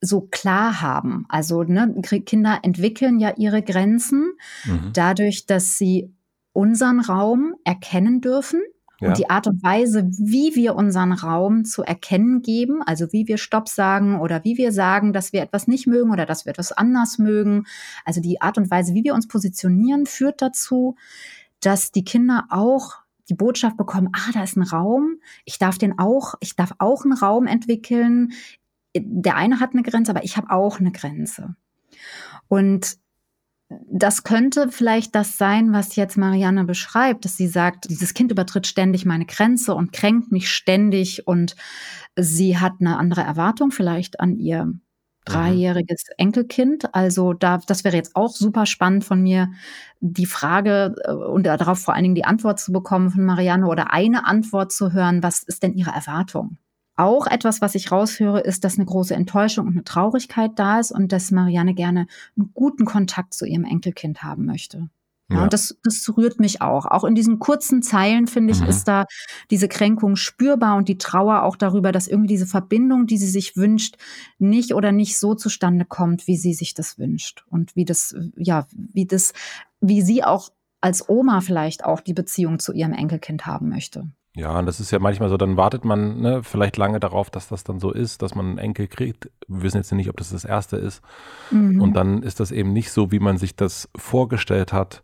so 0.00 0.22
klar 0.22 0.80
haben. 0.80 1.26
Also 1.28 1.62
ne, 1.62 1.94
Kinder 2.26 2.60
entwickeln 2.62 3.18
ja 3.20 3.34
ihre 3.36 3.62
Grenzen 3.62 4.32
mhm. 4.64 4.90
dadurch, 4.92 5.46
dass 5.46 5.78
sie 5.78 6.12
unseren 6.52 7.00
Raum 7.00 7.54
erkennen 7.64 8.20
dürfen. 8.20 8.60
Ja. 9.02 9.08
Und 9.08 9.18
die 9.18 9.28
Art 9.28 9.48
und 9.48 9.64
Weise, 9.64 10.08
wie 10.12 10.54
wir 10.54 10.76
unseren 10.76 11.12
Raum 11.12 11.64
zu 11.64 11.82
erkennen 11.82 12.40
geben, 12.40 12.82
also 12.86 13.12
wie 13.12 13.26
wir 13.26 13.36
Stopp 13.36 13.68
sagen 13.68 14.20
oder 14.20 14.44
wie 14.44 14.56
wir 14.56 14.70
sagen, 14.70 15.12
dass 15.12 15.32
wir 15.32 15.42
etwas 15.42 15.66
nicht 15.66 15.88
mögen 15.88 16.12
oder 16.12 16.24
dass 16.24 16.46
wir 16.46 16.50
etwas 16.50 16.70
anders 16.70 17.18
mögen, 17.18 17.64
also 18.04 18.20
die 18.20 18.40
Art 18.40 18.58
und 18.58 18.70
Weise, 18.70 18.94
wie 18.94 19.02
wir 19.02 19.14
uns 19.14 19.26
positionieren, 19.26 20.06
führt 20.06 20.40
dazu, 20.40 20.94
dass 21.58 21.90
die 21.90 22.04
Kinder 22.04 22.44
auch 22.48 22.98
die 23.28 23.34
Botschaft 23.34 23.76
bekommen, 23.76 24.10
ah, 24.12 24.30
da 24.32 24.44
ist 24.44 24.56
ein 24.56 24.62
Raum, 24.62 25.16
ich 25.44 25.58
darf 25.58 25.78
den 25.78 25.98
auch, 25.98 26.34
ich 26.38 26.54
darf 26.54 26.72
auch 26.78 27.04
einen 27.04 27.14
Raum 27.14 27.48
entwickeln. 27.48 28.32
Der 28.94 29.34
eine 29.34 29.58
hat 29.58 29.72
eine 29.72 29.82
Grenze, 29.82 30.12
aber 30.12 30.22
ich 30.22 30.36
habe 30.36 30.50
auch 30.50 30.78
eine 30.78 30.92
Grenze. 30.92 31.56
Und 32.46 32.98
das 33.90 34.24
könnte 34.24 34.68
vielleicht 34.70 35.14
das 35.14 35.38
sein, 35.38 35.72
was 35.72 35.96
jetzt 35.96 36.16
Marianne 36.16 36.64
beschreibt, 36.64 37.24
dass 37.24 37.36
sie 37.36 37.48
sagt, 37.48 37.88
dieses 37.90 38.14
Kind 38.14 38.30
übertritt 38.30 38.66
ständig 38.66 39.04
meine 39.04 39.26
Grenze 39.26 39.74
und 39.74 39.92
kränkt 39.92 40.32
mich 40.32 40.50
ständig 40.50 41.26
und 41.26 41.56
sie 42.16 42.58
hat 42.58 42.74
eine 42.80 42.96
andere 42.98 43.22
Erwartung 43.22 43.70
vielleicht 43.70 44.20
an 44.20 44.36
ihr 44.36 44.64
mhm. 44.66 44.80
dreijähriges 45.24 46.04
Enkelkind. 46.16 46.94
Also 46.94 47.32
da, 47.32 47.58
das 47.58 47.84
wäre 47.84 47.96
jetzt 47.96 48.16
auch 48.16 48.34
super 48.34 48.66
spannend 48.66 49.04
von 49.04 49.22
mir, 49.22 49.50
die 50.00 50.26
Frage 50.26 50.94
äh, 51.04 51.12
und 51.12 51.44
darauf 51.44 51.78
vor 51.78 51.94
allen 51.94 52.04
Dingen 52.04 52.14
die 52.14 52.24
Antwort 52.24 52.60
zu 52.60 52.72
bekommen 52.72 53.10
von 53.10 53.24
Marianne 53.24 53.66
oder 53.66 53.92
eine 53.92 54.26
Antwort 54.26 54.72
zu 54.72 54.92
hören. 54.92 55.22
Was 55.22 55.42
ist 55.42 55.62
denn 55.62 55.74
ihre 55.74 55.90
Erwartung? 55.90 56.58
Auch 56.96 57.26
etwas, 57.26 57.60
was 57.60 57.74
ich 57.74 57.90
raushöre, 57.90 58.40
ist, 58.40 58.64
dass 58.64 58.76
eine 58.76 58.84
große 58.84 59.14
Enttäuschung 59.14 59.66
und 59.66 59.72
eine 59.72 59.84
Traurigkeit 59.84 60.52
da 60.56 60.78
ist 60.78 60.92
und 60.92 61.10
dass 61.12 61.30
Marianne 61.30 61.74
gerne 61.74 62.06
einen 62.36 62.52
guten 62.52 62.84
Kontakt 62.84 63.34
zu 63.34 63.46
ihrem 63.46 63.64
Enkelkind 63.64 64.22
haben 64.22 64.44
möchte. 64.44 64.90
Ja, 65.32 65.38
ja. 65.38 65.42
Und 65.44 65.52
das, 65.52 65.78
das 65.82 66.10
rührt 66.16 66.38
mich 66.38 66.60
auch. 66.60 66.84
Auch 66.84 67.04
in 67.04 67.14
diesen 67.14 67.38
kurzen 67.38 67.82
Zeilen, 67.82 68.26
finde 68.26 68.52
ich, 68.52 68.60
mhm. 68.60 68.66
ist 68.66 68.86
da 68.86 69.06
diese 69.50 69.68
Kränkung 69.68 70.16
spürbar 70.16 70.76
und 70.76 70.88
die 70.88 70.98
Trauer 70.98 71.42
auch 71.42 71.56
darüber, 71.56 71.92
dass 71.92 72.08
irgendwie 72.08 72.28
diese 72.28 72.46
Verbindung, 72.46 73.06
die 73.06 73.16
sie 73.16 73.28
sich 73.28 73.56
wünscht, 73.56 73.96
nicht 74.38 74.74
oder 74.74 74.92
nicht 74.92 75.18
so 75.18 75.34
zustande 75.34 75.86
kommt, 75.86 76.26
wie 76.26 76.36
sie 76.36 76.52
sich 76.52 76.74
das 76.74 76.98
wünscht. 76.98 77.44
Und 77.48 77.74
wie 77.74 77.84
das, 77.86 78.14
ja, 78.36 78.66
wie 78.72 79.06
das, 79.06 79.32
wie 79.80 80.02
sie 80.02 80.22
auch 80.22 80.50
als 80.82 81.08
Oma 81.08 81.40
vielleicht 81.40 81.84
auch 81.84 82.00
die 82.00 82.14
Beziehung 82.14 82.58
zu 82.58 82.72
ihrem 82.72 82.92
Enkelkind 82.92 83.46
haben 83.46 83.68
möchte. 83.68 84.10
Ja, 84.34 84.58
und 84.58 84.66
das 84.66 84.80
ist 84.80 84.90
ja 84.90 84.98
manchmal 84.98 85.28
so, 85.28 85.36
dann 85.36 85.58
wartet 85.58 85.84
man 85.84 86.20
ne, 86.20 86.42
vielleicht 86.42 86.78
lange 86.78 86.98
darauf, 87.00 87.28
dass 87.28 87.48
das 87.48 87.64
dann 87.64 87.80
so 87.80 87.92
ist, 87.92 88.22
dass 88.22 88.34
man 88.34 88.46
einen 88.46 88.58
Enkel 88.58 88.88
kriegt. 88.88 89.30
Wir 89.46 89.62
wissen 89.62 89.76
jetzt 89.76 89.92
nicht, 89.92 90.08
ob 90.08 90.16
das 90.16 90.30
das 90.30 90.44
erste 90.44 90.76
ist. 90.76 91.02
Mhm. 91.50 91.82
Und 91.82 91.92
dann 91.92 92.22
ist 92.22 92.40
das 92.40 92.50
eben 92.50 92.72
nicht 92.72 92.92
so, 92.92 93.12
wie 93.12 93.18
man 93.18 93.36
sich 93.36 93.56
das 93.56 93.90
vorgestellt 93.94 94.72
hat. 94.72 95.02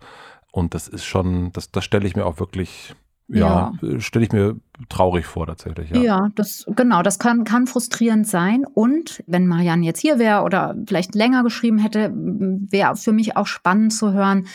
Und 0.50 0.72
das 0.74 0.88
ist 0.88 1.04
schon, 1.04 1.52
das, 1.52 1.70
das 1.70 1.84
stelle 1.84 2.06
ich 2.06 2.16
mir 2.16 2.24
auch 2.24 2.40
wirklich, 2.40 2.94
ja, 3.28 3.72
ja. 3.82 4.00
stelle 4.00 4.24
ich 4.24 4.32
mir 4.32 4.56
traurig 4.88 5.26
vor 5.26 5.46
tatsächlich. 5.46 5.90
Ja, 5.90 6.00
ja 6.00 6.28
das, 6.34 6.64
genau, 6.74 7.02
das 7.02 7.18
kann, 7.18 7.44
kann 7.44 7.66
frustrierend 7.66 8.26
sein. 8.26 8.64
Und 8.64 9.22
wenn 9.26 9.46
Marianne 9.46 9.84
jetzt 9.84 10.00
hier 10.00 10.18
wäre 10.18 10.42
oder 10.42 10.74
vielleicht 10.86 11.14
länger 11.14 11.42
geschrieben 11.42 11.76
hätte, 11.76 12.14
wäre 12.14 12.96
für 12.96 13.12
mich 13.12 13.36
auch 13.36 13.46
spannend 13.46 13.92
zu 13.92 14.14
hören, 14.14 14.46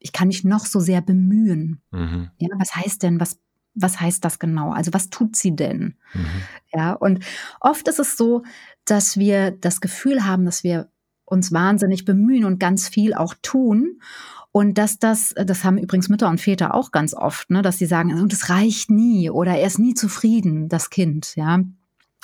ich 0.00 0.12
kann 0.12 0.28
mich 0.28 0.42
noch 0.42 0.66
so 0.66 0.80
sehr 0.80 1.00
bemühen. 1.00 1.80
Mhm. 1.92 2.30
Ja, 2.38 2.48
was 2.58 2.74
heißt 2.74 3.04
denn, 3.04 3.20
was 3.20 3.38
was 3.76 4.00
heißt 4.00 4.24
das 4.24 4.38
genau? 4.38 4.72
Also 4.72 4.92
was 4.92 5.10
tut 5.10 5.36
sie 5.36 5.54
denn? 5.54 5.94
Mhm. 6.14 6.26
Ja, 6.74 6.92
und 6.94 7.24
oft 7.60 7.86
ist 7.88 8.00
es 8.00 8.16
so, 8.16 8.42
dass 8.84 9.16
wir 9.16 9.50
das 9.52 9.80
Gefühl 9.80 10.24
haben, 10.24 10.44
dass 10.44 10.64
wir 10.64 10.88
uns 11.24 11.52
wahnsinnig 11.52 12.04
bemühen 12.04 12.44
und 12.44 12.58
ganz 12.58 12.88
viel 12.88 13.14
auch 13.14 13.34
tun. 13.42 14.00
Und 14.52 14.78
dass 14.78 14.98
das, 14.98 15.34
das 15.36 15.64
haben 15.64 15.76
übrigens 15.76 16.08
Mütter 16.08 16.30
und 16.30 16.40
Väter 16.40 16.74
auch 16.74 16.90
ganz 16.90 17.12
oft, 17.12 17.50
ne, 17.50 17.60
dass 17.60 17.76
sie 17.76 17.84
sagen, 17.84 18.18
und 18.18 18.32
es 18.32 18.48
reicht 18.48 18.90
nie 18.90 19.28
oder 19.28 19.52
er 19.52 19.66
ist 19.66 19.78
nie 19.78 19.92
zufrieden, 19.92 20.68
das 20.70 20.88
Kind, 20.88 21.36
ja. 21.36 21.60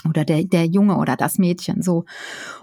Oder 0.09 0.25
der, 0.25 0.43
der 0.45 0.67
Junge 0.67 0.97
oder 0.97 1.17
das 1.17 1.37
Mädchen, 1.37 1.83
so. 1.83 2.07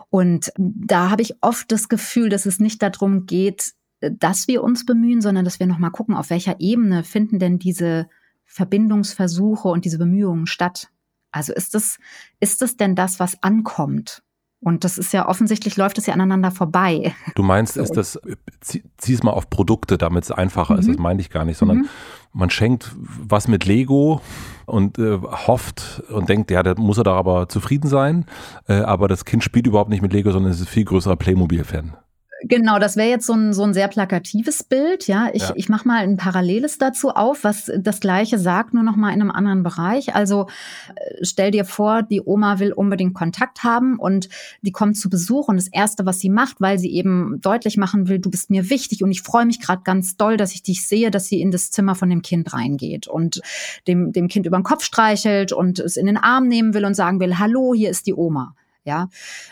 Und 0.09 0.51
da 0.57 1.11
habe 1.11 1.21
ich 1.21 1.35
oft 1.41 1.71
das 1.71 1.87
Gefühl, 1.87 2.29
dass 2.29 2.47
es 2.47 2.59
nicht 2.59 2.81
darum 2.81 3.27
geht, 3.27 3.73
dass 4.01 4.47
wir 4.47 4.63
uns 4.63 4.85
bemühen, 4.85 5.21
sondern 5.21 5.45
dass 5.45 5.59
wir 5.59 5.67
nochmal 5.67 5.91
gucken, 5.91 6.15
auf 6.15 6.31
welcher 6.31 6.59
Ebene 6.59 7.03
finden 7.03 7.37
denn 7.37 7.59
diese 7.59 8.07
Verbindungsversuche 8.49 9.67
und 9.67 9.85
diese 9.85 9.99
Bemühungen 9.99 10.47
statt. 10.47 10.89
Also 11.31 11.53
ist 11.53 11.75
das, 11.75 11.99
ist 12.39 12.61
das 12.61 12.77
denn 12.77 12.95
das, 12.95 13.19
was 13.19 13.41
ankommt? 13.43 14.23
Und 14.61 14.83
das 14.83 14.97
ist 14.97 15.13
ja 15.13 15.29
offensichtlich 15.29 15.77
läuft 15.77 15.99
es 15.99 16.07
ja 16.07 16.13
aneinander 16.13 16.51
vorbei. 16.51 17.15
Du 17.35 17.43
meinst, 17.43 17.77
ist 17.77 17.95
das, 17.95 18.19
zieh, 18.59 18.83
zieh 18.97 19.13
es 19.13 19.23
mal 19.23 19.31
auf 19.31 19.49
Produkte, 19.49 19.97
damit 19.97 20.25
es 20.25 20.31
einfacher 20.31 20.73
mhm. 20.73 20.79
ist, 20.79 20.89
das 20.89 20.97
meine 20.97 21.21
ich 21.21 21.29
gar 21.29 21.45
nicht, 21.45 21.57
sondern 21.57 21.77
mhm. 21.77 21.89
man 22.33 22.49
schenkt 22.49 22.91
was 22.97 23.47
mit 23.47 23.65
Lego 23.65 24.19
und 24.65 24.97
äh, 24.97 25.17
hofft 25.21 26.03
und 26.09 26.27
denkt, 26.27 26.51
ja, 26.51 26.61
da 26.63 26.73
muss 26.75 26.97
er 26.97 27.05
da 27.05 27.13
aber 27.13 27.47
zufrieden 27.47 27.87
sein, 27.87 28.25
äh, 28.67 28.81
aber 28.81 29.07
das 29.07 29.23
Kind 29.23 29.43
spielt 29.43 29.67
überhaupt 29.67 29.91
nicht 29.91 30.01
mit 30.01 30.11
Lego, 30.11 30.31
sondern 30.31 30.51
ist 30.51 30.59
ein 30.59 30.67
viel 30.67 30.85
größerer 30.85 31.15
Playmobil-Fan. 31.15 31.95
Genau, 32.43 32.79
das 32.79 32.95
wäre 32.95 33.09
jetzt 33.09 33.25
so 33.25 33.33
ein, 33.33 33.53
so 33.53 33.63
ein 33.63 33.73
sehr 33.73 33.89
plakatives 33.89 34.63
Bild. 34.63 35.07
Ja, 35.07 35.29
ich, 35.33 35.41
ja. 35.41 35.53
ich 35.55 35.67
mache 35.67 35.87
mal 35.87 36.03
ein 36.03 36.15
Paralleles 36.15 36.77
dazu 36.77 37.09
auf, 37.09 37.43
was 37.43 37.69
das 37.77 37.99
Gleiche 37.99 38.37
sagt, 38.37 38.73
nur 38.73 38.83
noch 38.83 38.95
mal 38.95 39.13
in 39.13 39.21
einem 39.21 39.31
anderen 39.31 39.61
Bereich. 39.61 40.15
Also 40.15 40.47
äh, 40.95 41.15
stell 41.21 41.51
dir 41.51 41.65
vor, 41.65 42.01
die 42.01 42.21
Oma 42.21 42.59
will 42.59 42.71
unbedingt 42.71 43.13
Kontakt 43.13 43.63
haben 43.63 43.99
und 43.99 44.29
die 44.61 44.71
kommt 44.71 44.95
zu 44.95 45.09
Besuch 45.09 45.49
und 45.49 45.57
das 45.57 45.67
Erste, 45.67 46.05
was 46.05 46.19
sie 46.19 46.29
macht, 46.29 46.61
weil 46.61 46.79
sie 46.79 46.93
eben 46.93 47.41
deutlich 47.41 47.75
machen 47.75 48.07
will, 48.07 48.19
du 48.19 48.29
bist 48.29 48.49
mir 48.49 48.69
wichtig 48.69 49.03
und 49.03 49.11
ich 49.11 49.21
freue 49.21 49.45
mich 49.45 49.59
gerade 49.59 49.81
ganz 49.83 50.15
doll, 50.15 50.37
dass 50.37 50.53
ich 50.53 50.63
dich 50.63 50.87
sehe, 50.87 51.11
dass 51.11 51.25
sie 51.27 51.41
in 51.41 51.51
das 51.51 51.71
Zimmer 51.71 51.95
von 51.95 52.09
dem 52.09 52.21
Kind 52.21 52.53
reingeht 52.53 53.07
und 53.07 53.41
dem, 53.85 54.13
dem 54.13 54.29
Kind 54.29 54.45
über 54.45 54.57
den 54.57 54.63
Kopf 54.63 54.83
streichelt 54.83 55.51
und 55.51 55.79
es 55.79 55.97
in 55.97 56.05
den 56.05 56.17
Arm 56.17 56.47
nehmen 56.47 56.73
will 56.73 56.85
und 56.85 56.93
sagen 56.93 57.19
will, 57.19 57.37
hallo, 57.37 57.73
hier 57.73 57.89
ist 57.89 58.07
die 58.07 58.13
Oma. 58.13 58.55
Ja, 58.85 59.09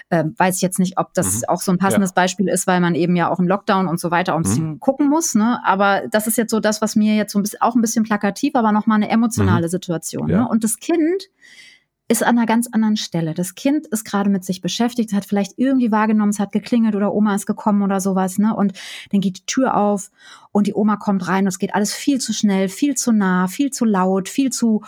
ähm, 0.09 0.33
weiß 0.37 0.55
ich 0.55 0.61
jetzt 0.61 0.79
nicht, 0.79 0.97
ob 0.97 1.13
das 1.13 1.39
mhm. 1.39 1.43
auch 1.49 1.61
so 1.61 1.71
ein 1.71 1.77
passendes 1.77 2.11
ja. 2.11 2.15
Beispiel 2.15 2.47
ist, 2.47 2.65
weil 2.65 2.79
man 2.79 2.95
eben 2.95 3.15
ja 3.15 3.29
auch 3.29 3.39
im 3.39 3.47
Lockdown 3.47 3.87
und 3.87 3.99
so 3.99 4.09
weiter 4.09 4.33
auch 4.33 4.37
ein 4.37 4.43
bisschen 4.43 4.69
mhm. 4.69 4.79
gucken 4.79 5.09
muss. 5.09 5.35
Ne? 5.35 5.59
Aber 5.65 6.03
das 6.09 6.27
ist 6.27 6.37
jetzt 6.37 6.51
so 6.51 6.59
das, 6.59 6.81
was 6.81 6.95
mir 6.95 7.15
jetzt 7.15 7.33
so 7.33 7.39
ein 7.39 7.43
bisschen, 7.43 7.61
auch 7.61 7.75
ein 7.75 7.81
bisschen 7.81 8.03
plakativ, 8.03 8.55
aber 8.55 8.71
nochmal 8.71 8.95
eine 8.95 9.09
emotionale 9.09 9.67
mhm. 9.67 9.71
Situation. 9.71 10.29
Ja. 10.29 10.39
Ne? 10.39 10.47
Und 10.49 10.63
das 10.63 10.77
Kind 10.77 11.29
ist 12.09 12.23
an 12.23 12.37
einer 12.37 12.45
ganz 12.45 12.67
anderen 12.71 12.95
Stelle. 12.95 13.33
Das 13.33 13.55
Kind 13.55 13.85
ist 13.87 14.05
gerade 14.05 14.29
mit 14.29 14.45
sich 14.45 14.61
beschäftigt, 14.61 15.11
hat 15.11 15.25
vielleicht 15.25 15.53
irgendwie 15.57 15.91
wahrgenommen, 15.91 16.29
es 16.29 16.39
hat 16.39 16.53
geklingelt 16.53 16.95
oder 16.95 17.13
Oma 17.13 17.35
ist 17.35 17.45
gekommen 17.45 17.81
oder 17.81 17.99
sowas, 17.99 18.37
ne? 18.37 18.55
Und 18.55 18.73
dann 19.11 19.19
geht 19.19 19.39
die 19.39 19.45
Tür 19.45 19.75
auf 19.75 20.09
und 20.51 20.67
die 20.67 20.73
Oma 20.73 20.95
kommt 20.95 21.27
rein 21.27 21.43
und 21.43 21.49
es 21.49 21.59
geht 21.59 21.75
alles 21.75 21.93
viel 21.93 22.19
zu 22.19 22.33
schnell, 22.33 22.69
viel 22.69 22.95
zu 22.95 23.11
nah, 23.11 23.47
viel 23.47 23.71
zu 23.71 23.83
laut, 23.83 24.29
viel 24.29 24.51
zu, 24.51 24.83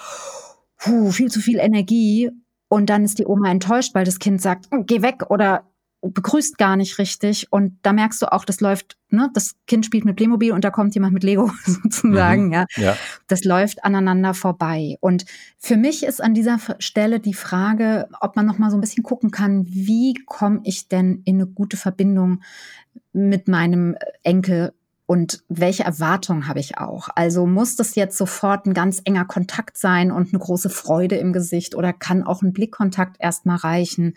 puh, 0.78 1.12
viel 1.12 1.30
zu 1.30 1.42
viel 1.42 1.60
Energie. 1.60 2.32
Und 2.70 2.90
dann 2.90 3.04
ist 3.04 3.20
die 3.20 3.26
Oma 3.26 3.52
enttäuscht, 3.52 3.94
weil 3.96 4.06
das 4.06 4.20
Kind 4.20 4.42
sagt, 4.42 4.68
hm, 4.72 4.86
geh 4.86 5.02
weg 5.02 5.30
oder 5.30 5.66
begrüßt 6.02 6.58
gar 6.58 6.76
nicht 6.78 6.98
richtig. 6.98 7.52
Und 7.52 7.78
da 7.82 7.94
merkst 7.94 8.22
du 8.22 8.32
auch, 8.32 8.46
das 8.46 8.62
läuft, 8.62 8.98
ne, 9.10 9.30
das 9.34 9.56
Kind 9.68 9.86
spielt 9.86 10.06
mit 10.06 10.16
Playmobil 10.16 10.54
und 10.54 10.64
da 10.64 10.72
kommt 10.72 10.94
jemand 10.94 11.14
mit 11.14 11.24
Lego 11.24 11.52
sozusagen, 11.66 12.48
mhm, 12.48 12.54
ja. 12.54 12.66
ja. 12.78 12.98
Das 13.28 13.44
läuft 13.44 13.84
aneinander 13.84 14.34
vorbei. 14.34 14.98
Und 15.02 15.26
für 15.58 15.76
mich 15.76 16.04
ist 16.04 16.22
an 16.24 16.34
dieser 16.34 16.60
Stelle 16.80 17.20
die 17.20 17.34
Frage, 17.34 18.08
ob 18.22 18.36
man 18.36 18.46
noch 18.46 18.58
mal 18.58 18.72
so 18.72 18.78
ein 18.78 18.82
bisschen 18.82 19.04
gucken 19.04 19.32
kann, 19.32 19.66
wie 19.68 20.14
komme 20.26 20.62
ich 20.64 20.88
denn 20.88 21.22
in 21.26 21.36
eine 21.36 21.48
gute 21.48 21.78
Verbindung 21.78 22.42
mit 23.12 23.48
meinem 23.48 23.96
Enkel 24.24 24.74
und 25.10 25.44
welche 25.50 25.84
Erwartungen 25.84 26.48
habe 26.48 26.60
ich 26.60 26.78
auch? 26.78 27.10
Also 27.16 27.48
muss 27.48 27.76
das 27.76 27.96
jetzt 27.96 28.16
sofort 28.16 28.68
ein 28.68 28.76
ganz 28.76 29.02
enger 29.06 29.26
Kontakt 29.26 29.76
sein 29.76 30.12
und 30.12 30.32
eine 30.32 30.40
große 30.40 30.70
Freude 30.70 31.16
im 31.16 31.34
Gesicht 31.34 31.74
oder 31.74 31.94
kann 31.94 32.22
auch 32.22 32.44
ein 32.44 32.54
Blickkontakt 32.54 33.18
erstmal 33.18 33.58
reichen? 33.58 34.14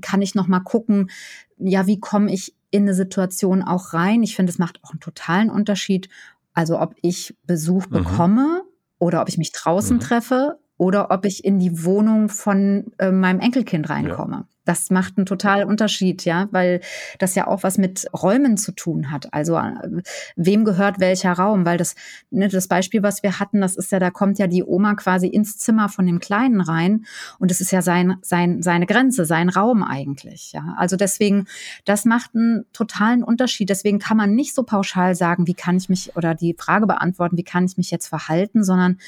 Kann 0.00 0.20
ich 0.20 0.34
noch 0.34 0.48
mal 0.48 0.58
gucken, 0.58 1.08
ja, 1.56 1.86
wie 1.86 2.00
komme 2.00 2.32
ich 2.32 2.56
in 2.72 2.82
eine 2.82 2.94
Situation 2.94 3.62
auch 3.62 3.92
rein? 3.92 4.24
Ich 4.24 4.34
finde, 4.34 4.50
es 4.50 4.58
macht 4.58 4.82
auch 4.82 4.90
einen 4.90 4.98
totalen 4.98 5.50
Unterschied. 5.50 6.08
Also 6.52 6.80
ob 6.80 6.96
ich 7.00 7.36
Besuch 7.46 7.86
mhm. 7.86 8.02
bekomme 8.02 8.62
oder 8.98 9.22
ob 9.22 9.28
ich 9.28 9.38
mich 9.38 9.52
draußen 9.52 9.98
mhm. 9.98 10.00
treffe 10.00 10.58
oder 10.78 11.12
ob 11.12 11.26
ich 11.26 11.44
in 11.44 11.60
die 11.60 11.84
Wohnung 11.84 12.28
von 12.28 12.86
äh, 12.98 13.12
meinem 13.12 13.38
Enkelkind 13.38 13.88
reinkomme. 13.88 14.36
Ja. 14.36 14.46
Das 14.68 14.90
macht 14.90 15.16
einen 15.16 15.24
total 15.24 15.64
Unterschied, 15.64 16.26
ja, 16.26 16.46
weil 16.50 16.80
das 17.18 17.34
ja 17.34 17.46
auch 17.46 17.62
was 17.62 17.78
mit 17.78 18.06
Räumen 18.12 18.58
zu 18.58 18.72
tun 18.72 19.10
hat. 19.10 19.32
Also 19.32 19.56
äh, 19.56 20.02
wem 20.36 20.66
gehört 20.66 21.00
welcher 21.00 21.32
Raum? 21.32 21.64
Weil 21.64 21.78
das, 21.78 21.94
ne, 22.30 22.48
das 22.48 22.68
Beispiel, 22.68 23.02
was 23.02 23.22
wir 23.22 23.40
hatten, 23.40 23.62
das 23.62 23.76
ist 23.76 23.92
ja, 23.92 23.98
da 23.98 24.10
kommt 24.10 24.38
ja 24.38 24.46
die 24.46 24.62
Oma 24.62 24.94
quasi 24.94 25.26
ins 25.26 25.56
Zimmer 25.56 25.88
von 25.88 26.04
dem 26.04 26.20
Kleinen 26.20 26.60
rein 26.60 27.06
und 27.38 27.50
es 27.50 27.62
ist 27.62 27.70
ja 27.70 27.80
sein, 27.80 28.16
sein, 28.20 28.60
seine 28.60 28.84
Grenze, 28.84 29.24
sein 29.24 29.48
Raum 29.48 29.82
eigentlich. 29.82 30.52
Ja, 30.52 30.74
also 30.76 30.96
deswegen, 30.96 31.46
das 31.86 32.04
macht 32.04 32.34
einen 32.34 32.66
totalen 32.74 33.24
Unterschied. 33.24 33.70
Deswegen 33.70 33.98
kann 33.98 34.18
man 34.18 34.34
nicht 34.34 34.54
so 34.54 34.64
pauschal 34.64 35.14
sagen, 35.14 35.46
wie 35.46 35.54
kann 35.54 35.78
ich 35.78 35.88
mich 35.88 36.14
oder 36.14 36.34
die 36.34 36.54
Frage 36.58 36.86
beantworten, 36.86 37.38
wie 37.38 37.42
kann 37.42 37.64
ich 37.64 37.78
mich 37.78 37.90
jetzt 37.90 38.08
verhalten, 38.08 38.64
sondern 38.64 38.98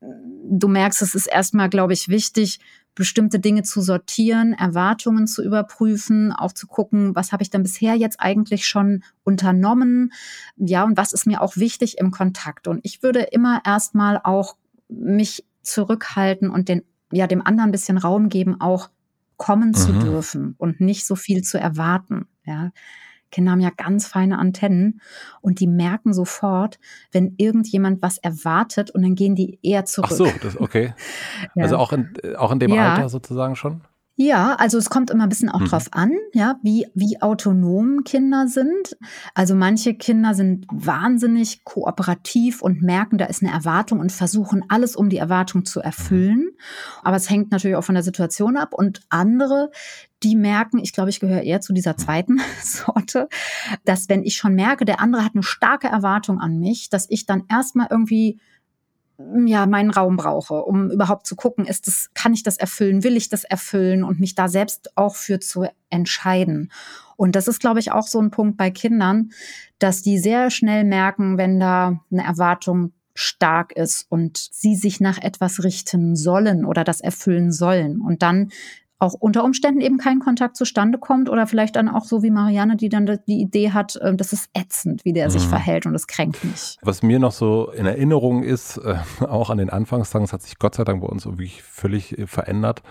äh, 0.00 0.06
du 0.48 0.68
merkst, 0.68 1.02
es 1.02 1.14
ist 1.14 1.26
erstmal, 1.26 1.68
glaube 1.68 1.92
ich, 1.92 2.08
wichtig, 2.08 2.60
bestimmte 2.96 3.38
Dinge 3.38 3.62
zu 3.62 3.82
sortieren, 3.82 4.54
Erwartungen 4.54 5.28
zu 5.28 5.44
überprüfen, 5.44 6.32
auch 6.32 6.52
zu 6.52 6.66
gucken, 6.66 7.14
was 7.14 7.30
habe 7.30 7.42
ich 7.42 7.50
denn 7.50 7.62
bisher 7.62 7.94
jetzt 7.94 8.18
eigentlich 8.18 8.66
schon 8.66 9.04
unternommen, 9.22 10.12
ja, 10.56 10.82
und 10.82 10.96
was 10.96 11.12
ist 11.12 11.26
mir 11.26 11.42
auch 11.42 11.56
wichtig 11.56 11.98
im 11.98 12.10
Kontakt. 12.10 12.66
Und 12.66 12.80
ich 12.82 13.02
würde 13.02 13.20
immer 13.20 13.60
erstmal 13.64 14.18
auch 14.24 14.56
mich 14.88 15.44
zurückhalten 15.62 16.50
und 16.50 16.68
den, 16.68 16.82
ja, 17.12 17.26
dem 17.26 17.46
anderen 17.46 17.68
ein 17.68 17.72
bisschen 17.72 17.98
Raum 17.98 18.30
geben, 18.30 18.60
auch 18.60 18.90
kommen 19.36 19.68
mhm. 19.68 19.74
zu 19.74 19.92
dürfen 19.92 20.54
und 20.56 20.80
nicht 20.80 21.06
so 21.06 21.14
viel 21.14 21.42
zu 21.42 21.58
erwarten, 21.58 22.26
ja. 22.44 22.72
Kinder 23.30 23.52
haben 23.52 23.60
ja 23.60 23.70
ganz 23.76 24.06
feine 24.06 24.38
Antennen 24.38 25.00
und 25.40 25.60
die 25.60 25.66
merken 25.66 26.12
sofort, 26.12 26.78
wenn 27.12 27.34
irgendjemand 27.36 28.02
was 28.02 28.18
erwartet 28.18 28.90
und 28.90 29.02
dann 29.02 29.14
gehen 29.14 29.34
die 29.34 29.58
eher 29.62 29.84
zurück. 29.84 30.10
Ach 30.12 30.16
so, 30.16 30.28
das, 30.42 30.60
okay. 30.60 30.94
ja. 31.54 31.62
Also 31.62 31.76
auch 31.76 31.92
in, 31.92 32.14
auch 32.36 32.52
in 32.52 32.60
dem 32.60 32.72
ja. 32.72 32.94
Alter 32.94 33.08
sozusagen 33.08 33.56
schon? 33.56 33.82
Ja, 34.18 34.54
also 34.54 34.78
es 34.78 34.88
kommt 34.88 35.10
immer 35.10 35.24
ein 35.24 35.28
bisschen 35.28 35.50
auch 35.50 35.60
mhm. 35.60 35.66
drauf 35.66 35.88
an, 35.90 36.12
ja, 36.32 36.58
wie, 36.62 36.86
wie 36.94 37.20
autonom 37.20 38.02
Kinder 38.02 38.48
sind. 38.48 38.96
Also 39.34 39.54
manche 39.54 39.92
Kinder 39.92 40.32
sind 40.32 40.66
wahnsinnig 40.72 41.64
kooperativ 41.64 42.62
und 42.62 42.80
merken, 42.80 43.18
da 43.18 43.26
ist 43.26 43.42
eine 43.42 43.52
Erwartung 43.52 44.00
und 44.00 44.10
versuchen 44.10 44.64
alles, 44.68 44.96
um 44.96 45.10
die 45.10 45.18
Erwartung 45.18 45.66
zu 45.66 45.80
erfüllen. 45.80 46.48
Aber 47.02 47.16
es 47.16 47.28
hängt 47.28 47.50
natürlich 47.50 47.76
auch 47.76 47.84
von 47.84 47.94
der 47.94 48.04
Situation 48.04 48.56
ab. 48.56 48.72
Und 48.72 49.02
andere, 49.10 49.70
die 50.22 50.34
merken, 50.34 50.78
ich 50.78 50.94
glaube, 50.94 51.10
ich 51.10 51.20
gehöre 51.20 51.42
eher 51.42 51.60
zu 51.60 51.74
dieser 51.74 51.98
zweiten 51.98 52.40
Sorte, 52.62 53.28
dass 53.84 54.08
wenn 54.08 54.24
ich 54.24 54.36
schon 54.36 54.54
merke, 54.54 54.86
der 54.86 55.00
andere 55.00 55.26
hat 55.26 55.34
eine 55.34 55.42
starke 55.42 55.88
Erwartung 55.88 56.40
an 56.40 56.58
mich, 56.58 56.88
dass 56.88 57.06
ich 57.10 57.26
dann 57.26 57.44
erstmal 57.50 57.88
irgendwie 57.90 58.40
ja 59.46 59.66
meinen 59.66 59.90
Raum 59.90 60.16
brauche, 60.16 60.62
um 60.64 60.90
überhaupt 60.90 61.26
zu 61.26 61.36
gucken, 61.36 61.64
ist 61.64 61.86
das, 61.86 62.10
kann 62.14 62.34
ich 62.34 62.42
das 62.42 62.56
erfüllen, 62.56 63.02
will 63.02 63.16
ich 63.16 63.28
das 63.28 63.44
erfüllen 63.44 64.04
und 64.04 64.20
mich 64.20 64.34
da 64.34 64.48
selbst 64.48 64.96
auch 64.96 65.16
für 65.16 65.40
zu 65.40 65.66
entscheiden. 65.90 66.70
Und 67.16 67.34
das 67.34 67.48
ist, 67.48 67.60
glaube 67.60 67.80
ich, 67.80 67.92
auch 67.92 68.06
so 68.06 68.20
ein 68.20 68.30
Punkt 68.30 68.56
bei 68.56 68.70
Kindern, 68.70 69.30
dass 69.78 70.02
die 70.02 70.18
sehr 70.18 70.50
schnell 70.50 70.84
merken, 70.84 71.38
wenn 71.38 71.58
da 71.58 72.00
eine 72.10 72.24
Erwartung 72.24 72.92
stark 73.14 73.72
ist 73.72 74.06
und 74.10 74.36
sie 74.36 74.76
sich 74.76 75.00
nach 75.00 75.18
etwas 75.18 75.64
richten 75.64 76.16
sollen 76.16 76.66
oder 76.66 76.84
das 76.84 77.00
erfüllen 77.00 77.50
sollen. 77.50 78.00
Und 78.00 78.22
dann 78.22 78.50
auch 78.98 79.12
unter 79.12 79.44
Umständen 79.44 79.80
eben 79.82 79.98
kein 79.98 80.20
Kontakt 80.20 80.56
zustande 80.56 80.98
kommt 80.98 81.28
oder 81.28 81.46
vielleicht 81.46 81.76
dann 81.76 81.88
auch 81.88 82.04
so 82.04 82.22
wie 82.22 82.30
Marianne, 82.30 82.76
die 82.76 82.88
dann 82.88 83.06
die 83.26 83.40
Idee 83.40 83.72
hat, 83.72 83.96
äh, 83.96 84.14
das 84.14 84.32
ist 84.32 84.48
ätzend, 84.54 85.04
wie 85.04 85.12
der 85.12 85.26
mhm. 85.26 85.30
sich 85.32 85.46
verhält 85.46 85.86
und 85.86 85.92
das 85.92 86.06
kränkt 86.06 86.42
mich. 86.44 86.78
Was 86.82 87.02
mir 87.02 87.18
noch 87.18 87.32
so 87.32 87.70
in 87.70 87.84
Erinnerung 87.84 88.42
ist, 88.42 88.78
äh, 88.78 88.96
auch 89.24 89.50
an 89.50 89.58
den 89.58 89.68
Anfangstagen, 89.70 90.24
es 90.24 90.32
hat 90.32 90.42
sich 90.42 90.58
Gott 90.58 90.74
sei 90.74 90.84
Dank 90.84 91.02
bei 91.02 91.08
uns 91.08 91.26
irgendwie 91.26 91.52
völlig 91.62 92.18
äh, 92.18 92.26
verändert. 92.26 92.82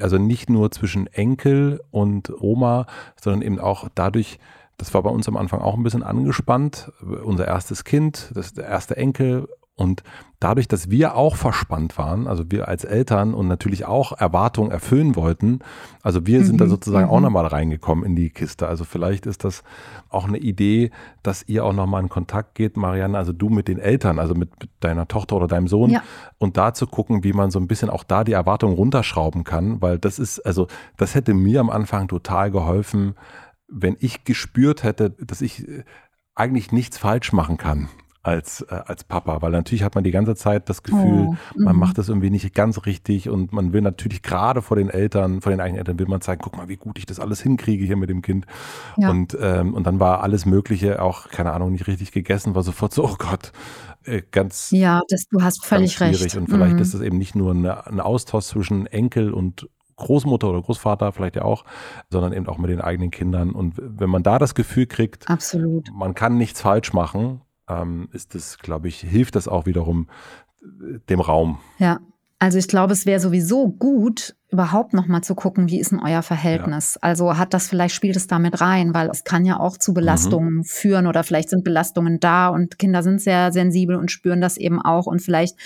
Also 0.00 0.18
nicht 0.18 0.50
nur 0.50 0.70
zwischen 0.72 1.06
Enkel 1.06 1.80
und 1.90 2.32
Oma, 2.42 2.86
sondern 3.20 3.42
eben 3.42 3.60
auch 3.60 3.88
dadurch, 3.94 4.38
das 4.78 4.92
war 4.94 5.02
bei 5.02 5.10
uns 5.10 5.28
am 5.28 5.36
Anfang 5.36 5.60
auch 5.60 5.76
ein 5.76 5.84
bisschen 5.84 6.02
angespannt. 6.02 6.90
Unser 7.24 7.46
erstes 7.46 7.84
Kind, 7.84 8.32
das 8.34 8.52
der 8.52 8.66
erste 8.66 8.96
Enkel 8.96 9.46
Und 9.74 10.02
dadurch, 10.38 10.68
dass 10.68 10.90
wir 10.90 11.16
auch 11.16 11.36
verspannt 11.36 11.96
waren, 11.96 12.26
also 12.26 12.44
wir 12.50 12.68
als 12.68 12.84
Eltern 12.84 13.32
und 13.32 13.48
natürlich 13.48 13.86
auch 13.86 14.12
Erwartungen 14.12 14.70
erfüllen 14.70 15.16
wollten, 15.16 15.60
also 16.02 16.26
wir 16.26 16.40
mhm. 16.40 16.44
sind 16.44 16.60
da 16.60 16.66
mhm, 16.66 16.70
sozusagen 16.70 17.06
mhm. 17.06 17.12
auch 17.12 17.20
nochmal 17.20 17.46
reingekommen 17.46 18.04
in 18.04 18.14
die 18.14 18.28
Kiste. 18.28 18.68
Also 18.68 18.84
vielleicht 18.84 19.24
ist 19.24 19.44
das 19.44 19.62
auch 20.10 20.28
eine 20.28 20.36
Idee, 20.36 20.90
dass 21.22 21.48
ihr 21.48 21.64
auch 21.64 21.72
nochmal 21.72 22.02
in 22.02 22.10
Kontakt 22.10 22.54
geht, 22.54 22.76
Marianne, 22.76 23.16
also 23.16 23.32
du 23.32 23.48
mit 23.48 23.66
den 23.66 23.78
Eltern, 23.78 24.18
also 24.18 24.34
mit, 24.34 24.50
mit 24.60 24.70
deiner 24.80 25.08
Tochter 25.08 25.36
oder 25.36 25.48
deinem 25.48 25.68
Sohn 25.68 25.90
ja. 25.90 26.02
und 26.36 26.58
da 26.58 26.74
zu 26.74 26.86
gucken, 26.86 27.24
wie 27.24 27.32
man 27.32 27.50
so 27.50 27.58
ein 27.58 27.66
bisschen 27.66 27.88
auch 27.88 28.04
da 28.04 28.24
die 28.24 28.32
Erwartungen 28.32 28.74
runterschrauben 28.74 29.42
kann, 29.42 29.80
weil 29.80 29.98
das 29.98 30.18
ist, 30.18 30.40
also 30.40 30.66
das 30.98 31.14
hätte 31.14 31.32
mir 31.32 31.60
am 31.60 31.70
Anfang 31.70 32.08
total 32.08 32.50
geholfen, 32.50 33.14
wenn 33.68 33.96
ich 34.00 34.24
gespürt 34.24 34.82
hätte, 34.82 35.10
dass 35.10 35.40
ich 35.40 35.66
äh, 35.66 35.84
eigentlich 36.34 36.72
nichts 36.72 36.98
falsch 36.98 37.32
machen 37.32 37.56
kann 37.56 37.88
als, 38.22 38.60
äh, 38.62 38.74
als 38.86 39.02
Papa, 39.04 39.42
weil 39.42 39.50
natürlich 39.50 39.82
hat 39.82 39.94
man 39.94 40.04
die 40.04 40.12
ganze 40.12 40.36
Zeit 40.36 40.68
das 40.68 40.82
Gefühl, 40.82 41.28
oh, 41.30 41.36
man 41.56 41.74
mhm. 41.74 41.80
macht 41.80 41.98
das 41.98 42.08
irgendwie 42.08 42.30
nicht 42.30 42.54
ganz 42.54 42.86
richtig 42.86 43.28
und 43.28 43.52
man 43.52 43.72
will 43.72 43.80
natürlich 43.80 44.22
gerade 44.22 44.62
vor 44.62 44.76
den 44.76 44.90
Eltern, 44.90 45.40
vor 45.40 45.50
den 45.50 45.60
eigenen 45.60 45.78
Eltern 45.78 45.98
will 45.98 46.06
man 46.06 46.20
zeigen, 46.20 46.40
guck 46.42 46.56
mal, 46.56 46.68
wie 46.68 46.76
gut 46.76 46.98
ich 46.98 47.06
das 47.06 47.18
alles 47.18 47.40
hinkriege 47.40 47.84
hier 47.84 47.96
mit 47.96 48.10
dem 48.10 48.22
Kind. 48.22 48.46
Ja. 48.96 49.10
Und, 49.10 49.36
ähm, 49.40 49.74
und 49.74 49.86
dann 49.86 49.98
war 49.98 50.22
alles 50.22 50.46
Mögliche, 50.46 51.02
auch, 51.02 51.28
keine 51.30 51.52
Ahnung, 51.52 51.72
nicht 51.72 51.88
richtig 51.88 52.12
gegessen, 52.12 52.54
war 52.54 52.62
sofort 52.62 52.94
so, 52.94 53.04
oh 53.04 53.16
Gott, 53.18 53.50
äh, 54.04 54.22
ganz. 54.30 54.70
Ja, 54.70 55.02
das, 55.08 55.26
du 55.28 55.42
hast 55.42 55.64
völlig 55.64 56.00
recht. 56.00 56.36
Und 56.36 56.48
vielleicht 56.48 56.76
mhm. 56.76 56.82
ist 56.82 56.94
es 56.94 57.00
eben 57.00 57.18
nicht 57.18 57.34
nur 57.34 57.50
eine, 57.50 57.86
ein 57.86 58.00
Austausch 58.00 58.44
zwischen 58.44 58.86
Enkel 58.86 59.32
und 59.32 59.68
Großmutter 59.96 60.48
oder 60.48 60.62
Großvater 60.62 61.12
vielleicht 61.12 61.36
ja 61.36 61.42
auch, 61.42 61.64
sondern 62.10 62.32
eben 62.32 62.46
auch 62.46 62.58
mit 62.58 62.70
den 62.70 62.80
eigenen 62.80 63.10
Kindern. 63.10 63.50
Und 63.50 63.74
wenn 63.78 64.10
man 64.10 64.22
da 64.22 64.38
das 64.38 64.54
Gefühl 64.54 64.86
kriegt, 64.86 65.28
Absolut. 65.28 65.90
man 65.92 66.14
kann 66.14 66.38
nichts 66.38 66.60
falsch 66.60 66.92
machen, 66.92 67.40
ähm, 67.80 68.08
ist 68.12 68.34
das, 68.34 68.58
glaube 68.58 68.88
ich, 68.88 69.00
hilft 69.00 69.36
das 69.36 69.48
auch 69.48 69.66
wiederum 69.66 70.08
äh, 70.62 70.98
dem 71.08 71.20
Raum. 71.20 71.58
Ja, 71.78 72.00
also 72.38 72.58
ich 72.58 72.68
glaube, 72.68 72.92
es 72.92 73.06
wäre 73.06 73.20
sowieso 73.20 73.68
gut, 73.68 74.36
überhaupt 74.52 74.92
noch 74.92 75.06
mal 75.06 75.22
zu 75.22 75.34
gucken, 75.34 75.70
wie 75.70 75.80
ist 75.80 75.92
denn 75.92 76.00
euer 76.00 76.22
Verhältnis? 76.22 76.94
Ja. 76.96 77.08
Also 77.08 77.38
hat 77.38 77.54
das 77.54 77.68
vielleicht 77.68 77.94
spielt 77.94 78.16
es 78.16 78.26
damit 78.26 78.60
rein, 78.60 78.92
weil 78.92 79.08
es 79.08 79.24
kann 79.24 79.46
ja 79.46 79.58
auch 79.58 79.78
zu 79.78 79.94
Belastungen 79.94 80.56
mhm. 80.56 80.64
führen 80.64 81.06
oder 81.06 81.24
vielleicht 81.24 81.48
sind 81.48 81.64
Belastungen 81.64 82.20
da 82.20 82.48
und 82.48 82.78
Kinder 82.78 83.02
sind 83.02 83.22
sehr 83.22 83.50
sensibel 83.50 83.96
und 83.96 84.10
spüren 84.10 84.42
das 84.42 84.58
eben 84.58 84.80
auch 84.80 85.06
und 85.06 85.22
vielleicht 85.22 85.56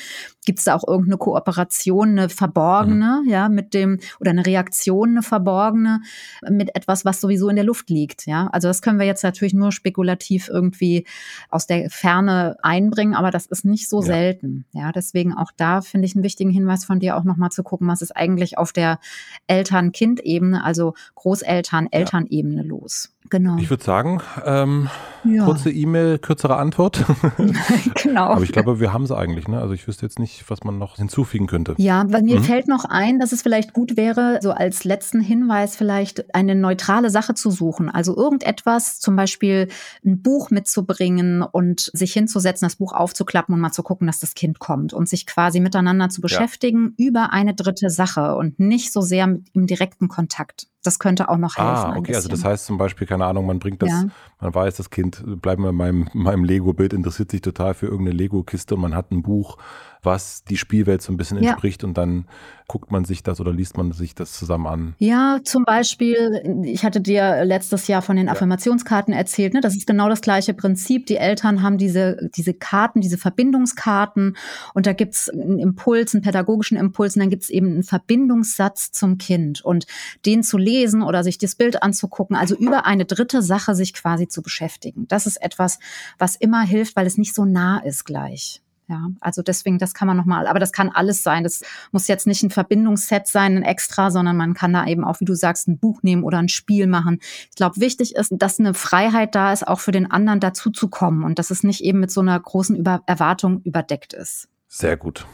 gibt 0.45 0.61
es 0.61 0.67
da 0.67 0.77
auch 0.77 0.87
irgendeine 0.87 1.19
Kooperation, 1.19 2.11
eine 2.11 2.29
verborgene, 2.29 3.23
mhm. 3.25 3.29
ja, 3.29 3.49
mit 3.49 3.75
dem 3.75 3.99
oder 4.21 4.31
eine 4.31 4.47
Reaktion, 4.47 5.11
eine 5.11 5.23
verborgene 5.23 6.01
mit 6.49 6.77
etwas, 6.77 7.05
was 7.05 7.21
sowieso 7.21 7.49
in 7.49 7.57
der 7.57 7.65
Luft 7.65 7.91
liegt, 7.91 8.27
ja? 8.27 8.47
Also 8.53 8.69
das 8.69 8.83
können 8.83 9.01
wir 9.01 9.07
jetzt 9.07 9.25
natürlich 9.25 9.55
nur 9.55 9.73
spekulativ 9.73 10.49
irgendwie 10.49 11.05
aus 11.51 11.67
der 11.67 11.91
Ferne 11.91 12.57
einbringen, 12.63 13.17
aber 13.17 13.33
das 13.33 13.47
ist 13.47 13.65
nicht 13.65 13.89
so 13.89 14.01
ja. 14.01 14.07
selten, 14.07 14.65
ja? 14.73 14.93
Deswegen 14.93 15.35
auch 15.35 15.51
da 15.57 15.81
finde 15.81 16.07
ich 16.07 16.15
einen 16.15 16.23
wichtigen 16.23 16.51
Hinweis 16.51 16.85
von 16.85 17.01
dir 17.01 17.17
auch 17.17 17.25
noch 17.25 17.37
mal 17.37 17.51
zu 17.51 17.65
gucken, 17.65 17.89
was 17.89 18.01
ist 18.01 18.17
eigentlich 18.17 18.59
auf 18.59 18.73
der 18.77 19.01
Eltern-Kind-Ebene, 19.47 20.63
also 20.65 20.95
Großeltern-Elternebene 21.15 22.63
los. 22.63 23.16
Genau. 23.31 23.57
Ich 23.59 23.71
würde 23.71 23.83
sagen, 23.83 24.21
ähm, 24.45 24.89
ja. 25.25 25.45
kurze 25.45 25.71
E-Mail, 25.71 26.19
kürzere 26.19 26.57
Antwort. 26.57 27.05
genau. 28.03 28.27
Aber 28.27 28.43
ich 28.43 28.53
glaube, 28.53 28.81
wir 28.81 28.93
haben 28.93 29.07
sie 29.07 29.17
eigentlich. 29.17 29.49
Ne? 29.49 29.61
Also 29.61 29.75
ich 29.75 29.87
wüsste 29.87 30.07
jetzt 30.07 30.19
nicht, 30.19 30.49
was 30.49 30.65
man 30.65 30.79
noch 30.79 30.97
hinzufügen 30.97 31.47
könnte. 31.47 31.75
Ja, 31.79 32.05
weil 32.09 32.23
mir 32.23 32.39
mhm. 32.39 32.45
fällt 32.45 32.69
noch 32.69 32.85
ein, 32.85 33.19
dass 33.19 33.33
es 33.33 33.43
vielleicht 33.43 33.73
gut 33.73 33.97
wäre, 33.97 34.39
so 34.43 34.53
als 34.53 34.85
letzten 34.85 35.21
Hinweis 35.21 35.77
vielleicht 35.77 36.35
eine 36.35 36.55
neutrale 36.55 37.11
Sache 37.11 37.35
zu 37.35 37.51
suchen. 37.51 37.89
Also 37.89 38.17
irgendetwas, 38.17 39.01
zum 39.01 39.17
Beispiel 39.17 39.69
ein 40.05 40.23
Buch 40.23 40.51
mitzubringen 40.51 41.43
und 41.43 41.91
sich 41.93 42.13
hinzusetzen, 42.13 42.67
das 42.67 42.77
Buch 42.77 42.93
aufzuklappen 42.93 43.55
und 43.55 43.61
mal 43.61 43.73
zu 43.73 43.83
gucken, 43.83 44.07
dass 44.07 44.21
das 44.21 44.35
Kind 44.35 44.59
kommt 44.59 44.93
und 44.93 45.09
sich 45.09 45.27
quasi 45.27 45.61
miteinander 45.61 46.09
zu 46.09 46.21
beschäftigen 46.21 46.95
ja. 46.97 47.07
über 47.07 47.33
eine 47.33 47.55
dritte 47.55 47.91
Sache 47.91 48.37
und 48.37 48.59
nicht 48.59 48.93
so 48.93 49.01
sehr 49.01 49.27
mit, 49.27 49.47
im 49.55 49.67
direkten 49.67 50.09
Kontakt. 50.09 50.69
Das 50.87 51.01
könnte 51.01 51.29
auch 51.29 51.37
noch 51.37 51.57
helfen. 51.57 51.93
Ah, 51.93 51.97
okay, 51.97 52.15
also 52.15 52.29
das 52.29 52.45
heißt 52.45 52.67
zum 52.67 52.79
Beispiel, 52.79 53.09
keine 53.09 53.27
Ahnung, 53.27 53.47
man 53.47 53.59
bringt 53.59 53.83
das, 53.83 53.91
ja. 53.91 54.05
man 54.41 54.55
weiß, 54.55 54.77
das 54.77 54.91
Kind, 54.91 55.21
bleiben 55.43 55.65
wir 55.65 55.71
in 55.71 55.77
meinem, 55.77 56.09
meinem 56.13 56.45
Lego-Bild, 56.45 56.93
interessiert 56.93 57.33
sich 57.33 57.41
total 57.41 57.75
für 57.75 57.87
irgendeine 57.87 58.17
Lego-Kiste 58.17 58.77
und 58.77 58.83
man 58.83 58.95
hat 58.95 59.11
ein 59.11 59.23
Buch, 59.23 59.59
was 60.03 60.45
die 60.45 60.57
Spielwelt 60.57 61.03
so 61.03 61.13
ein 61.13 61.17
bisschen 61.17 61.39
entspricht 61.39 61.83
ja. 61.83 61.89
und 61.89 61.99
dann 61.99 62.27
guckt 62.69 62.91
man 62.91 63.05
sich 63.05 63.23
das 63.23 63.41
oder 63.41 63.53
liest 63.53 63.77
man 63.77 63.93
sich 63.93 64.15
das 64.15 64.33
zusammen 64.33 64.67
an. 64.67 64.95
Ja, 64.99 65.39
zum 65.45 65.65
Beispiel, 65.65 66.63
ich 66.65 66.85
hatte 66.85 67.01
dir 67.01 67.45
letztes 67.45 67.87
Jahr 67.87 68.03
von 68.03 68.17
den 68.17 68.27
ja. 68.27 68.33
Affirmationskarten 68.33 69.15
erzählt, 69.15 69.55
ne? 69.55 69.61
das 69.61 69.77
ist 69.77 69.87
genau 69.87 70.09
das 70.09 70.21
gleiche 70.21 70.53
Prinzip. 70.53 71.07
Die 71.07 71.17
Eltern 71.17 71.63
haben 71.63 71.79
diese, 71.79 72.29
diese 72.35 72.55
Karten, 72.55 73.01
diese 73.01 73.19
Verbindungskarten 73.19 74.37
und 74.75 74.87
da 74.87 74.93
gibt 74.93 75.15
es 75.15 75.29
einen 75.29 75.59
Impuls, 75.59 76.15
einen 76.15 76.23
pädagogischen 76.23 76.77
Impuls 76.77 77.15
und 77.15 77.21
dann 77.21 77.31
gibt 77.31 77.45
es 77.45 77.51
eben 77.51 77.67
einen 77.69 77.85
Verbindungssatz 77.85 78.91
zum 78.91 79.19
Kind 79.19 79.65
und 79.65 79.87
den 80.25 80.43
zu 80.43 80.59
lesen 80.59 81.03
oder 81.03 81.23
sich 81.23 81.39
das 81.39 81.55
Bild 81.55 81.83
anzugucken, 81.83 82.37
also 82.37 82.57
über 82.57 82.87
eine 82.87 83.05
dritte 83.05 83.43
Sache 83.43 83.75
sich 83.75 83.95
quasi 83.95 84.27
zu 84.27 84.43
beschäftigen. 84.43 85.07
Das 85.09 85.27
ist 85.27 85.37
etwas, 85.37 85.79
was 86.19 86.35
immer 86.37 86.63
hilft, 86.63 86.97
weil 86.97 87.07
es 87.07 87.19
nicht 87.19 87.35
so 87.35 87.45
nah 87.45 87.79
ist 87.79 88.05
gleich. 88.05 88.63
Ja, 88.89 89.09
also 89.21 89.43
deswegen, 89.43 89.79
das 89.79 89.95
kann 89.95 90.07
man 90.07 90.17
nochmal, 90.17 90.47
aber 90.47 90.61
das 90.61 90.71
kann 90.71 90.91
alles 90.91 91.25
sein. 91.25 91.43
Das 91.43 91.63
muss 91.91 92.07
jetzt 92.07 92.27
nicht 92.27 92.45
ein 92.45 92.51
Verbindungsset 92.51 93.27
sein, 93.27 93.57
ein 93.57 93.63
extra, 93.65 94.13
sondern 94.13 94.37
man 94.37 94.55
kann 94.55 94.73
da 94.73 94.87
eben 94.87 95.03
auch, 95.03 95.19
wie 95.19 95.25
du 95.25 95.35
sagst, 95.35 95.67
ein 95.67 95.79
Buch 95.79 96.05
nehmen 96.05 96.23
oder 96.23 96.39
ein 96.39 96.49
Spiel 96.49 96.87
machen. 96.87 97.19
Ich 97.51 97.57
glaube, 97.57 97.81
wichtig 97.81 98.15
ist, 98.15 98.33
dass 98.37 98.61
eine 98.61 98.75
Freiheit 98.75 99.35
da 99.35 99.53
ist, 99.53 99.67
auch 99.67 99.81
für 99.81 99.91
den 99.91 100.09
anderen 100.09 100.39
dazu 100.39 100.71
zu 100.71 100.89
kommen 100.89 101.25
und 101.25 101.41
dass 101.41 101.51
es 101.51 101.65
nicht 101.65 101.83
eben 101.83 101.99
mit 101.99 102.13
so 102.13 102.21
einer 102.21 102.39
großen 102.39 102.77
Über 102.77 103.03
Erwartung 103.07 103.61
überdeckt 103.63 104.13
ist. 104.13 104.49
Sehr 104.69 104.97
gut. 104.97 105.27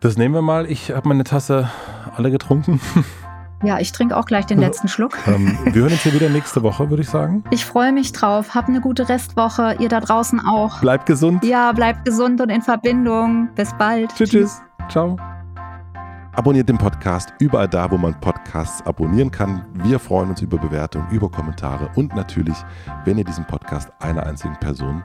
Das 0.00 0.18
nehmen 0.18 0.34
wir 0.34 0.42
mal. 0.42 0.70
Ich 0.70 0.90
habe 0.90 1.08
meine 1.08 1.24
Tasse 1.24 1.70
alle 2.14 2.30
getrunken. 2.30 2.80
Ja, 3.64 3.80
ich 3.80 3.90
trinke 3.92 4.16
auch 4.16 4.26
gleich 4.26 4.46
den 4.46 4.58
letzten 4.58 4.88
Schluck. 4.88 5.18
Ähm, 5.26 5.58
wir 5.64 5.82
hören 5.82 5.92
uns 5.92 6.02
hier 6.02 6.14
wieder 6.14 6.28
nächste 6.28 6.62
Woche, 6.62 6.90
würde 6.90 7.02
ich 7.02 7.10
sagen. 7.10 7.42
Ich 7.50 7.64
freue 7.64 7.92
mich 7.92 8.12
drauf. 8.12 8.54
Hab 8.54 8.68
eine 8.68 8.80
gute 8.80 9.08
Restwoche. 9.08 9.76
Ihr 9.80 9.88
da 9.88 10.00
draußen 10.00 10.40
auch. 10.40 10.80
Bleibt 10.80 11.06
gesund. 11.06 11.44
Ja, 11.44 11.72
bleibt 11.72 12.04
gesund 12.04 12.40
und 12.40 12.50
in 12.50 12.62
Verbindung. 12.62 13.48
Bis 13.56 13.74
bald. 13.76 14.14
Tschüss. 14.14 14.30
tschüss. 14.30 14.62
Ciao. 14.88 15.16
Abonniert 16.38 16.68
den 16.68 16.78
Podcast 16.78 17.34
überall 17.40 17.66
da, 17.66 17.90
wo 17.90 17.96
man 17.96 18.14
Podcasts 18.20 18.86
abonnieren 18.86 19.28
kann. 19.28 19.66
Wir 19.74 19.98
freuen 19.98 20.30
uns 20.30 20.40
über 20.40 20.56
Bewertungen, 20.56 21.10
über 21.10 21.28
Kommentare 21.28 21.90
und 21.96 22.14
natürlich, 22.14 22.56
wenn 23.04 23.18
ihr 23.18 23.24
diesen 23.24 23.44
Podcast 23.44 23.90
einer 23.98 24.24
einzigen 24.24 24.56
Person 24.60 25.04